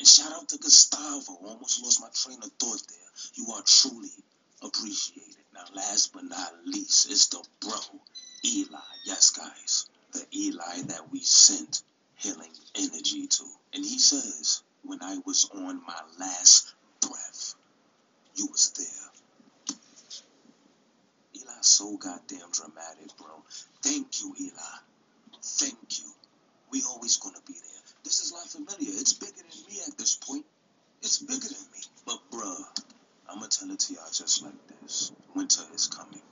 And 0.00 0.08
shout 0.08 0.32
out 0.32 0.48
to 0.48 0.58
Gustavo. 0.58 1.38
Almost 1.46 1.82
lost 1.82 2.00
my 2.00 2.08
train 2.14 2.38
of 2.42 2.50
thought 2.58 2.82
there. 2.88 3.12
You 3.34 3.52
are 3.52 3.62
truly 3.62 4.10
appreciated. 4.62 5.36
Now, 5.54 5.64
last 5.74 6.12
but 6.12 6.24
not 6.24 6.52
least, 6.64 7.10
it's 7.10 7.26
the 7.28 7.44
bro, 7.60 7.78
Eli. 8.44 8.78
Yes, 9.04 9.30
guys, 9.30 9.86
the 10.12 10.24
Eli 10.34 10.82
that 10.88 11.12
we 11.12 11.20
sent 11.20 11.82
healing 12.16 12.50
energy 12.74 13.26
to. 13.26 13.44
And 13.74 13.84
he 13.84 13.98
says, 13.98 14.62
when 14.82 15.02
I 15.02 15.18
was 15.24 15.48
on 15.54 15.82
my 15.86 16.00
last 16.18 16.74
breath, 17.00 17.54
you 18.34 18.46
was 18.46 18.72
there. 18.78 19.11
So 21.64 21.96
goddamn 21.96 22.50
dramatic, 22.50 23.16
bro. 23.16 23.40
Thank 23.82 24.20
you, 24.20 24.34
Eli. 24.40 24.78
Thank 25.42 26.00
you. 26.00 26.10
We 26.72 26.82
always 26.82 27.18
gonna 27.18 27.38
be 27.46 27.52
there. 27.52 27.82
This 28.02 28.20
is 28.20 28.32
La 28.32 28.40
Familia. 28.40 28.98
It's 28.98 29.12
bigger 29.12 29.36
than 29.36 29.62
me 29.68 29.80
at 29.86 29.96
this 29.96 30.16
point. 30.16 30.44
It's 31.02 31.20
bigger 31.20 31.46
than 31.46 31.66
me. 31.72 31.78
But 32.04 32.18
bruh, 32.32 32.64
I'ma 33.28 33.46
tell 33.46 33.70
it 33.70 33.78
to 33.78 33.94
y'all 33.94 34.10
just 34.12 34.42
like 34.42 34.54
this. 34.80 35.12
Winter 35.36 35.62
is 35.72 35.86
coming. 35.86 36.22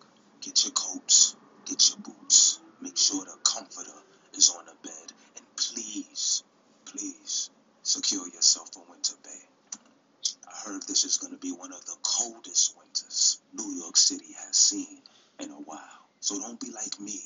Get 0.40 0.64
your 0.64 0.72
coats, 0.72 1.36
get 1.64 1.88
your 1.88 1.98
boots. 1.98 2.58
Make 2.80 2.98
sure 2.98 3.24
the 3.24 3.36
comforter 3.44 4.02
is 4.34 4.50
on 4.50 4.64
the 4.64 4.74
bed. 4.82 5.12
And 5.36 5.46
please, 5.54 6.42
please, 6.86 7.50
secure 7.84 8.26
yourself 8.26 8.70
a 8.74 8.90
winter 8.90 9.14
bed. 9.22 10.34
I 10.48 10.68
heard 10.68 10.82
this 10.88 11.04
is 11.04 11.18
gonna 11.18 11.38
be 11.38 11.52
one 11.52 11.72
of 11.72 11.84
the 11.86 11.96
coldest 12.02 12.76
winters 12.76 13.38
New 13.54 13.76
York 13.76 13.96
City 13.96 14.34
has 14.44 14.56
seen 14.56 15.02
in 15.40 15.50
a 15.50 15.54
while. 15.54 16.08
So 16.20 16.38
don't 16.38 16.60
be 16.60 16.70
like 16.70 17.00
me 17.00 17.20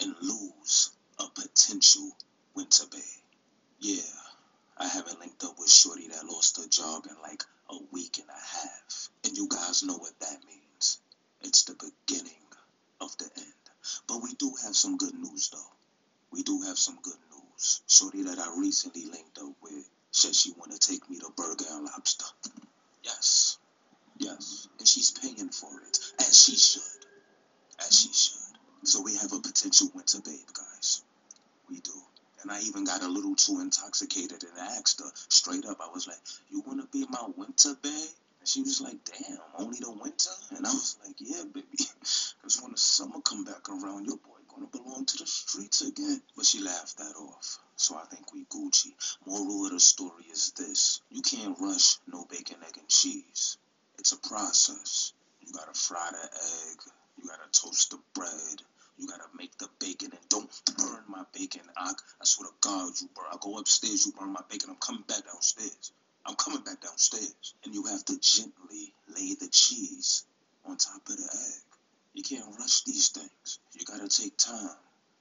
and 0.00 0.14
lose 0.20 0.90
a 1.18 1.24
potential 1.28 2.10
winter 2.54 2.84
bed. 2.90 3.00
Yeah, 3.80 4.00
I 4.78 4.88
haven't 4.88 5.20
linked 5.20 5.44
up 5.44 5.58
with 5.58 5.70
Shorty 5.70 6.08
that 6.08 6.26
lost 6.26 6.56
her 6.58 6.68
job 6.68 7.06
in 7.08 7.16
like 7.22 7.44
a 7.70 7.78
week 7.92 8.18
and 8.18 8.28
a 8.28 8.32
half. 8.32 9.08
And 9.24 9.36
you 9.36 9.48
guys 9.48 9.82
know 9.82 9.96
what 9.96 10.18
that 10.20 10.38
means. 10.46 10.98
It's 11.42 11.64
the 11.64 11.74
beginning 11.74 12.32
of 13.00 13.16
the 13.18 13.28
end. 13.36 13.46
But 14.06 14.22
we 14.22 14.34
do 14.34 14.52
have 14.64 14.76
some 14.76 14.96
good 14.96 15.14
news 15.14 15.50
though. 15.50 15.72
We 16.32 16.42
do 16.42 16.62
have 16.62 16.78
some 16.78 16.98
good 17.02 17.18
news. 17.32 17.82
Shorty 17.86 18.22
that 18.24 18.38
I 18.38 18.54
recently 18.58 19.04
linked 19.04 19.38
up 19.38 19.52
with 19.62 19.88
said 20.10 20.34
she 20.34 20.52
wanna 20.56 20.78
take 20.78 21.08
me 21.08 21.18
to 21.18 21.30
Burger 21.36 21.64
and 21.70 21.84
Lobster. 21.84 22.26
Yes. 23.02 23.58
Yes. 24.18 24.68
And 24.78 24.86
she's 24.86 25.10
paying 25.10 25.48
for 25.48 25.70
it. 25.88 25.98
As 26.20 26.44
she 26.44 26.56
should. 26.56 27.01
She 27.92 28.10
should. 28.10 28.38
So 28.84 29.02
we 29.02 29.16
have 29.16 29.34
a 29.34 29.38
potential 29.38 29.90
winter 29.94 30.18
babe, 30.22 30.48
guys. 30.54 31.02
We 31.68 31.80
do. 31.80 31.92
And 32.40 32.50
I 32.50 32.60
even 32.62 32.84
got 32.84 33.02
a 33.02 33.06
little 33.06 33.36
too 33.36 33.60
intoxicated 33.60 34.42
and 34.44 34.58
asked 34.58 35.00
her 35.00 35.10
straight 35.28 35.66
up. 35.66 35.78
I 35.78 35.90
was 35.92 36.06
like, 36.06 36.18
You 36.50 36.62
wanna 36.66 36.86
be 36.90 37.04
my 37.10 37.28
winter 37.36 37.74
babe? 37.82 37.92
And 38.40 38.48
she 38.48 38.62
was 38.62 38.80
like, 38.80 38.96
Damn, 39.04 39.38
only 39.58 39.78
the 39.78 39.90
winter? 39.90 40.30
And 40.56 40.66
I 40.66 40.70
was 40.70 40.96
like, 41.04 41.16
Yeah, 41.18 41.44
baby. 41.52 41.66
Because 41.76 42.62
when 42.62 42.72
the 42.72 42.78
summer 42.78 43.20
come 43.20 43.44
back 43.44 43.68
around, 43.68 44.06
your 44.06 44.16
boy 44.16 44.40
gonna 44.48 44.68
belong 44.68 45.04
to 45.04 45.18
the 45.18 45.26
streets 45.26 45.82
again. 45.82 46.22
But 46.34 46.46
she 46.46 46.60
laughed 46.60 46.96
that 46.96 47.14
off. 47.16 47.58
So 47.76 47.96
I 47.96 48.04
think 48.06 48.32
we 48.32 48.46
Gucci. 48.46 48.94
Moral 49.26 49.66
of 49.66 49.72
the 49.72 49.80
story 49.80 50.24
is 50.32 50.52
this. 50.52 51.02
You 51.10 51.20
can't 51.20 51.60
rush 51.60 51.98
no 52.10 52.24
bacon, 52.24 52.56
egg, 52.66 52.78
and 52.78 52.88
cheese. 52.88 53.58
It's 53.98 54.12
a 54.12 54.18
process. 54.18 55.12
You 55.42 55.52
gotta 55.52 55.74
fry 55.74 56.08
the 56.10 56.24
egg. 56.24 56.78
You 57.16 57.28
gotta 57.28 57.50
toast 57.52 57.90
the 57.90 57.98
bread. 58.14 58.62
You 58.98 59.08
gotta 59.08 59.28
make 59.36 59.56
the 59.58 59.68
bacon 59.78 60.12
and 60.12 60.28
don't 60.28 60.50
burn 60.78 61.04
my 61.08 61.24
bacon. 61.32 61.62
I, 61.76 61.92
I 62.20 62.24
swear 62.24 62.48
to 62.48 62.54
God, 62.60 62.92
you 63.00 63.08
burn. 63.14 63.26
I 63.32 63.36
go 63.40 63.58
upstairs, 63.58 64.06
you 64.06 64.12
burn 64.12 64.32
my 64.32 64.42
bacon. 64.48 64.70
I'm 64.70 64.76
coming 64.76 65.04
back 65.06 65.24
downstairs. 65.24 65.92
I'm 66.24 66.36
coming 66.36 66.62
back 66.62 66.80
downstairs. 66.80 67.54
And 67.64 67.74
you 67.74 67.84
have 67.84 68.04
to 68.06 68.18
gently 68.20 68.94
lay 69.08 69.34
the 69.34 69.48
cheese 69.48 70.24
on 70.64 70.76
top 70.76 71.08
of 71.08 71.16
the 71.16 71.22
egg. 71.22 71.62
You 72.14 72.22
can't 72.22 72.58
rush 72.58 72.84
these 72.84 73.08
things. 73.08 73.58
You 73.72 73.84
gotta 73.84 74.08
take 74.08 74.36
time. 74.36 74.76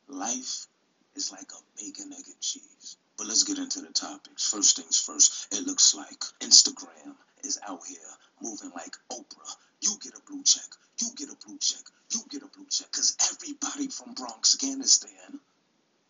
Life 0.07 0.67
is 1.15 1.31
like 1.31 1.51
a 1.51 1.81
bacon, 1.81 2.11
egg, 2.13 2.25
and 2.27 2.41
cheese. 2.41 2.97
But 3.17 3.27
let's 3.27 3.43
get 3.43 3.57
into 3.57 3.81
the 3.81 3.93
topics. 3.93 4.49
First 4.49 4.77
things 4.77 4.99
first, 4.99 5.53
it 5.53 5.65
looks 5.65 5.95
like 5.95 6.19
Instagram 6.39 7.15
is 7.43 7.59
out 7.67 7.81
here 7.87 7.97
moving 8.41 8.71
like 8.71 8.95
Oprah. 9.11 9.55
You 9.81 9.97
get 10.01 10.13
a 10.15 10.21
blue 10.21 10.43
check. 10.43 10.69
You 10.99 11.09
get 11.15 11.29
a 11.29 11.45
blue 11.45 11.57
check. 11.57 11.83
You 12.11 12.21
get 12.29 12.43
a 12.43 12.47
blue 12.47 12.67
check. 12.69 12.87
Because 12.91 13.17
everybody 13.31 13.87
from 13.87 14.13
Bronx, 14.13 14.55
Afghanistan 14.55 15.39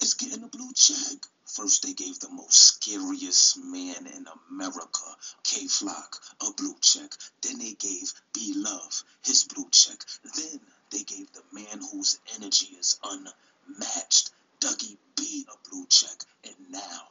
is 0.01 0.15
getting 0.15 0.43
a 0.43 0.47
blue 0.47 0.73
check. 0.73 1.17
First, 1.45 1.84
they 1.84 1.93
gave 1.93 2.19
the 2.19 2.29
most 2.29 2.53
scariest 2.53 3.57
man 3.57 4.07
in 4.07 4.25
America, 4.49 5.15
Kay 5.43 5.67
Flock, 5.67 6.21
a 6.41 6.51
blue 6.53 6.75
check. 6.81 7.12
Then 7.41 7.60
they 7.60 7.73
gave 7.73 8.13
B 8.34 8.53
Love 8.55 9.03
his 9.23 9.43
blue 9.45 9.69
check. 9.71 10.03
Then 10.36 10.60
they 10.91 11.03
gave 11.03 11.31
the 11.31 11.43
man 11.53 11.81
whose 11.91 12.19
energy 12.36 12.67
is 12.77 12.99
unmatched, 13.03 14.31
Dougie 14.60 14.97
B, 15.15 15.45
a 15.47 15.69
blue 15.69 15.86
check. 15.88 16.25
And 16.43 16.55
now, 16.69 17.07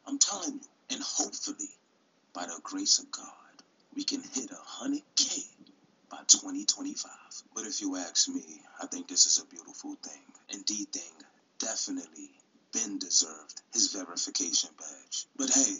I'm 0.06 0.18
telling 0.18 0.54
you. 0.54 0.68
And 0.90 1.00
hopefully, 1.02 1.70
by 2.32 2.46
the 2.46 2.58
grace 2.64 2.98
of 2.98 3.10
God, 3.12 3.62
we 3.94 4.02
can 4.02 4.22
hit 4.22 4.50
100k 4.50 5.44
by 6.12 6.18
2025. 6.28 7.10
But 7.54 7.64
if 7.64 7.80
you 7.80 7.96
ask 7.96 8.28
me, 8.28 8.44
I 8.82 8.86
think 8.86 9.08
this 9.08 9.24
is 9.24 9.42
a 9.42 9.46
beautiful 9.46 9.94
thing. 9.94 10.22
And 10.52 10.64
DThang 10.66 11.24
definitely 11.58 12.28
been 12.70 12.98
deserved 12.98 13.62
his 13.72 13.94
verification 13.94 14.68
badge. 14.78 15.24
But 15.36 15.48
hey, 15.48 15.76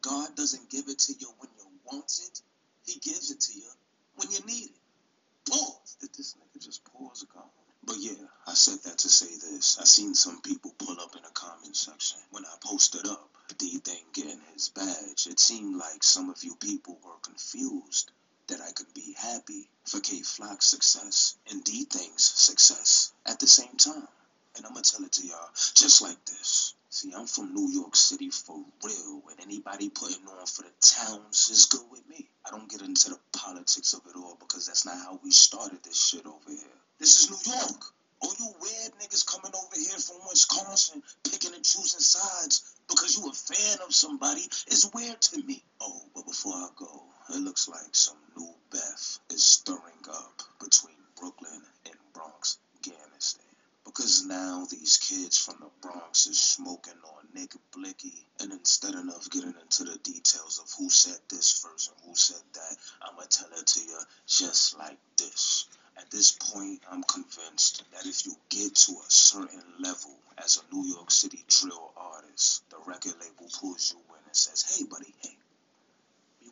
God 0.00 0.36
doesn't 0.36 0.70
give 0.70 0.86
it 0.86 1.00
to 1.00 1.14
you 1.18 1.26
when 1.38 1.50
you 1.58 1.66
want 1.90 2.20
it. 2.28 2.40
He 2.86 3.00
gives 3.00 3.32
it 3.32 3.40
to 3.40 3.52
you 3.52 3.68
when 4.14 4.30
you 4.30 4.38
need 4.46 4.70
it. 4.70 5.50
Pause. 5.50 5.96
Did 6.00 6.14
this 6.14 6.36
nigga 6.38 6.64
just 6.64 6.84
pause 6.84 7.26
God? 7.34 7.42
But 7.84 7.96
yeah, 7.98 8.24
I 8.46 8.54
said 8.54 8.78
that 8.84 8.98
to 8.98 9.08
say 9.08 9.26
this. 9.26 9.78
I 9.80 9.84
seen 9.84 10.14
some 10.14 10.40
people 10.40 10.72
pull 10.78 11.00
up 11.00 11.16
in 11.16 11.22
the 11.22 11.30
comment 11.34 11.74
section 11.74 12.20
when 12.30 12.44
I 12.44 12.54
posted 12.62 13.08
up 13.08 13.28
DThang 13.58 14.12
getting 14.12 14.40
his 14.54 14.68
badge. 14.68 15.26
It 15.26 15.40
seemed 15.40 15.76
like 15.76 16.04
some 16.04 16.30
of 16.30 16.44
you 16.44 16.54
people 16.60 16.96
were 17.04 17.18
confused 17.22 18.12
that 18.48 18.60
I 18.60 18.72
could 18.72 18.92
be 18.94 19.14
happy 19.18 19.68
for 19.84 20.00
Kay 20.00 20.20
Flock's 20.22 20.66
success 20.66 21.36
and 21.50 21.64
DThang's 21.64 22.24
success 22.24 23.12
at 23.26 23.40
the 23.40 23.46
same 23.46 23.76
time. 23.76 24.08
And 24.56 24.66
I'm 24.66 24.72
gonna 24.72 24.82
tell 24.82 25.04
it 25.04 25.12
to 25.12 25.26
y'all 25.26 25.50
just 25.74 26.02
like 26.02 26.24
this. 26.26 26.74
See, 26.90 27.12
I'm 27.12 27.26
from 27.26 27.54
New 27.54 27.70
York 27.72 27.96
City 27.96 28.30
for 28.30 28.56
real, 28.84 29.22
and 29.28 29.40
anybody 29.40 29.88
putting 29.88 30.28
on 30.28 30.46
for 30.46 30.62
the 30.62 30.70
towns 30.80 31.48
is 31.50 31.66
good 31.66 31.84
with 31.90 32.08
me. 32.08 32.28
I 32.46 32.50
don't 32.50 32.70
get 32.70 32.82
into 32.82 33.10
the 33.10 33.18
politics 33.32 33.94
of 33.94 34.06
it 34.06 34.16
all 34.16 34.36
because 34.38 34.66
that's 34.66 34.86
not 34.86 34.98
how 34.98 35.18
we 35.24 35.32
started 35.32 35.82
this 35.82 36.06
shit 36.06 36.24
over 36.24 36.50
here. 36.50 36.78
This 37.00 37.24
is 37.24 37.30
New 37.30 37.52
York. 37.52 37.84
All 38.20 38.32
you 38.38 38.54
weird 38.60 38.92
niggas 39.02 39.26
coming 39.26 39.52
over 39.56 39.74
here 39.74 39.98
from 39.98 40.18
Wisconsin, 40.28 41.02
picking 41.24 41.52
and 41.52 41.64
choosing 41.64 42.00
sides 42.00 42.76
because 42.88 43.16
you 43.16 43.28
a 43.28 43.32
fan 43.32 43.78
of 43.84 43.92
somebody 43.92 44.42
is 44.68 44.88
weird 44.94 45.20
to 45.20 45.42
me. 45.42 45.64
Oh, 45.80 46.02
but 46.14 46.26
before 46.26 46.54
I 46.54 46.68
go, 46.76 47.02
it 47.30 47.40
looks 47.40 47.68
like 47.68 47.94
some 47.94 48.16
new 48.36 48.54
Beth 48.70 49.18
is 49.30 49.44
stirring 49.44 50.04
up 50.10 50.42
between 50.60 50.96
Brooklyn 51.18 51.62
and 51.86 51.94
Bronx, 52.12 52.58
Afghanistan. 52.76 53.46
Because 53.84 54.26
now 54.26 54.66
these 54.70 54.96
kids 54.96 55.38
from 55.38 55.56
the 55.60 55.70
Bronx 55.80 56.26
is 56.26 56.40
smoking 56.40 57.00
on 57.16 57.28
Nick 57.34 57.52
Blixky. 57.72 58.24
And 58.40 58.52
instead 58.52 58.94
of 58.94 59.30
getting 59.30 59.54
into 59.60 59.84
the 59.84 59.98
details 59.98 60.58
of 60.58 60.70
who 60.78 60.90
said 60.90 61.18
this 61.30 61.62
first 61.62 61.92
and 61.92 62.08
who 62.08 62.16
said 62.16 62.42
that, 62.52 62.76
I'ma 63.02 63.22
tell 63.30 63.48
it 63.58 63.66
to 63.66 63.80
you 63.80 63.98
just 64.26 64.78
like 64.78 64.98
this. 65.16 65.66
At 65.96 66.10
this 66.10 66.32
point, 66.32 66.80
I'm 66.90 67.04
convinced 67.04 67.84
that 67.92 68.06
if 68.06 68.26
you 68.26 68.34
get 68.48 68.74
to 68.74 68.92
a 68.92 69.10
certain 69.10 69.62
level 69.78 70.14
as 70.38 70.58
a 70.58 70.74
New 70.74 70.84
York 70.86 71.10
City 71.10 71.44
drill 71.48 71.92
artist, 71.96 72.68
the 72.70 72.78
record 72.86 73.14
label 73.20 73.48
pulls 73.60 73.94
you 73.94 74.00
in 74.14 74.24
and 74.26 74.36
says, 74.36 74.62
hey, 74.76 74.84
buddy, 74.84 75.14
hey, 75.22 75.36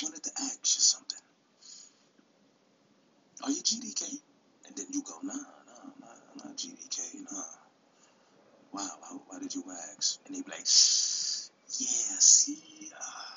wanted 0.03 0.23
to 0.25 0.31
ask 0.43 0.59
you 0.77 0.81
something. 0.81 1.19
Are 3.45 3.51
you 3.51 3.63
GDK? 3.63 4.21
And 4.67 4.77
then 4.77 4.87
you 4.91 5.03
go, 5.03 5.15
nah, 5.23 5.35
nah, 5.35 5.91
not, 6.01 6.19
I'm 6.33 6.49
not 6.49 6.57
GDK, 6.57 7.23
nah. 7.31 7.43
Wow, 8.73 8.89
why, 9.01 9.19
why 9.29 9.39
did 9.39 9.55
you 9.55 9.65
ask? 9.97 10.19
And 10.27 10.35
they 10.35 10.43
be 10.43 10.51
like, 10.51 10.61
yeah, 10.61 12.17
see, 12.19 12.91
uh, 12.99 13.33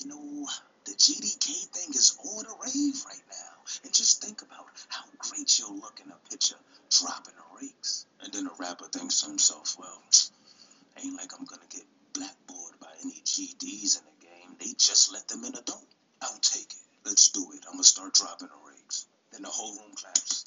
you 0.00 0.08
know, 0.08 0.46
the 0.84 0.92
GDK 0.92 1.66
thing 1.70 1.90
is 1.90 2.18
all 2.24 2.42
the 2.42 2.54
rave 2.64 3.04
right 3.06 3.22
now. 3.30 3.80
And 3.84 3.92
just 3.92 4.22
think 4.22 4.42
about 4.42 4.66
how 4.88 5.04
great 5.18 5.58
you'll 5.58 5.76
look 5.76 6.00
in 6.04 6.10
a 6.10 6.30
picture 6.30 6.56
dropping 6.90 7.34
the 7.34 7.60
rakes. 7.60 8.06
And 8.22 8.32
then 8.32 8.44
the 8.44 8.50
rapper 8.58 8.88
thinks 8.92 9.22
to 9.22 9.28
himself, 9.28 9.76
well, 9.78 10.02
ain't 11.02 11.16
like 11.16 11.30
I'm 11.38 11.44
gonna 11.44 11.62
get 11.70 11.84
blackboarded 12.12 12.80
by 12.80 12.92
any 13.02 13.22
GDs 13.24 13.98
in. 13.98 14.09
They 14.60 14.74
just 14.76 15.10
let 15.12 15.26
them 15.26 15.44
in 15.44 15.52
the 15.52 15.62
door. 15.62 15.80
I'll 16.20 16.38
take 16.40 16.70
it. 16.70 16.84
Let's 17.06 17.30
do 17.30 17.50
it. 17.54 17.64
I'm 17.66 17.72
gonna 17.72 17.84
start 17.84 18.12
dropping 18.12 18.48
the 18.48 18.70
rakes. 18.70 19.06
Then 19.32 19.42
the 19.42 19.48
whole 19.48 19.74
room 19.74 19.94
claps. 19.96 20.44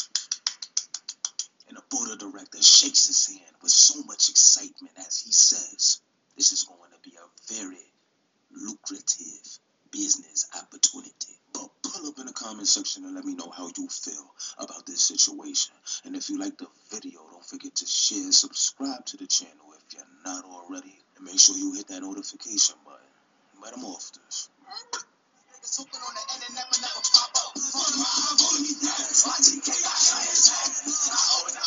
And 1.67 1.77
the 1.77 1.83
board 1.89 2.11
of 2.11 2.19
directors 2.19 2.67
shakes 2.67 3.07
his 3.07 3.25
hand 3.27 3.55
with 3.61 3.71
so 3.71 4.03
much 4.03 4.29
excitement 4.29 4.93
as 4.97 5.19
he 5.19 5.31
says, 5.31 6.01
This 6.37 6.51
is 6.51 6.63
going 6.63 6.91
to 6.91 7.09
be 7.09 7.15
a 7.17 7.53
very 7.53 7.91
lucrative 8.51 9.59
business 9.89 10.47
opportunity. 10.55 11.39
But 11.51 11.69
pull 11.81 12.07
up 12.07 12.19
in 12.19 12.27
the 12.27 12.33
comment 12.33 12.67
section 12.67 13.05
and 13.05 13.15
let 13.15 13.25
me 13.25 13.33
know 13.33 13.49
how 13.49 13.71
you 13.75 13.87
feel 13.87 14.35
about 14.59 14.85
this 14.85 15.03
situation. 15.03 15.73
And 16.05 16.15
if 16.15 16.29
you 16.29 16.39
like 16.39 16.57
the 16.57 16.67
video, 16.91 17.21
don't 17.31 17.45
forget 17.45 17.73
to 17.75 17.85
share, 17.87 18.31
subscribe 18.31 19.05
to 19.07 19.17
the 19.17 19.25
channel 19.25 19.73
if 19.75 19.93
you're 19.95 20.03
not 20.23 20.45
already, 20.45 20.99
and 21.15 21.25
make 21.25 21.39
sure 21.39 21.57
you 21.57 21.73
hit 21.73 21.87
that 21.87 22.01
notification 22.01 22.75
button. 22.85 23.12
But 23.63 23.73
I'm 23.77 23.85
off 23.85 24.11
this. 24.13 24.49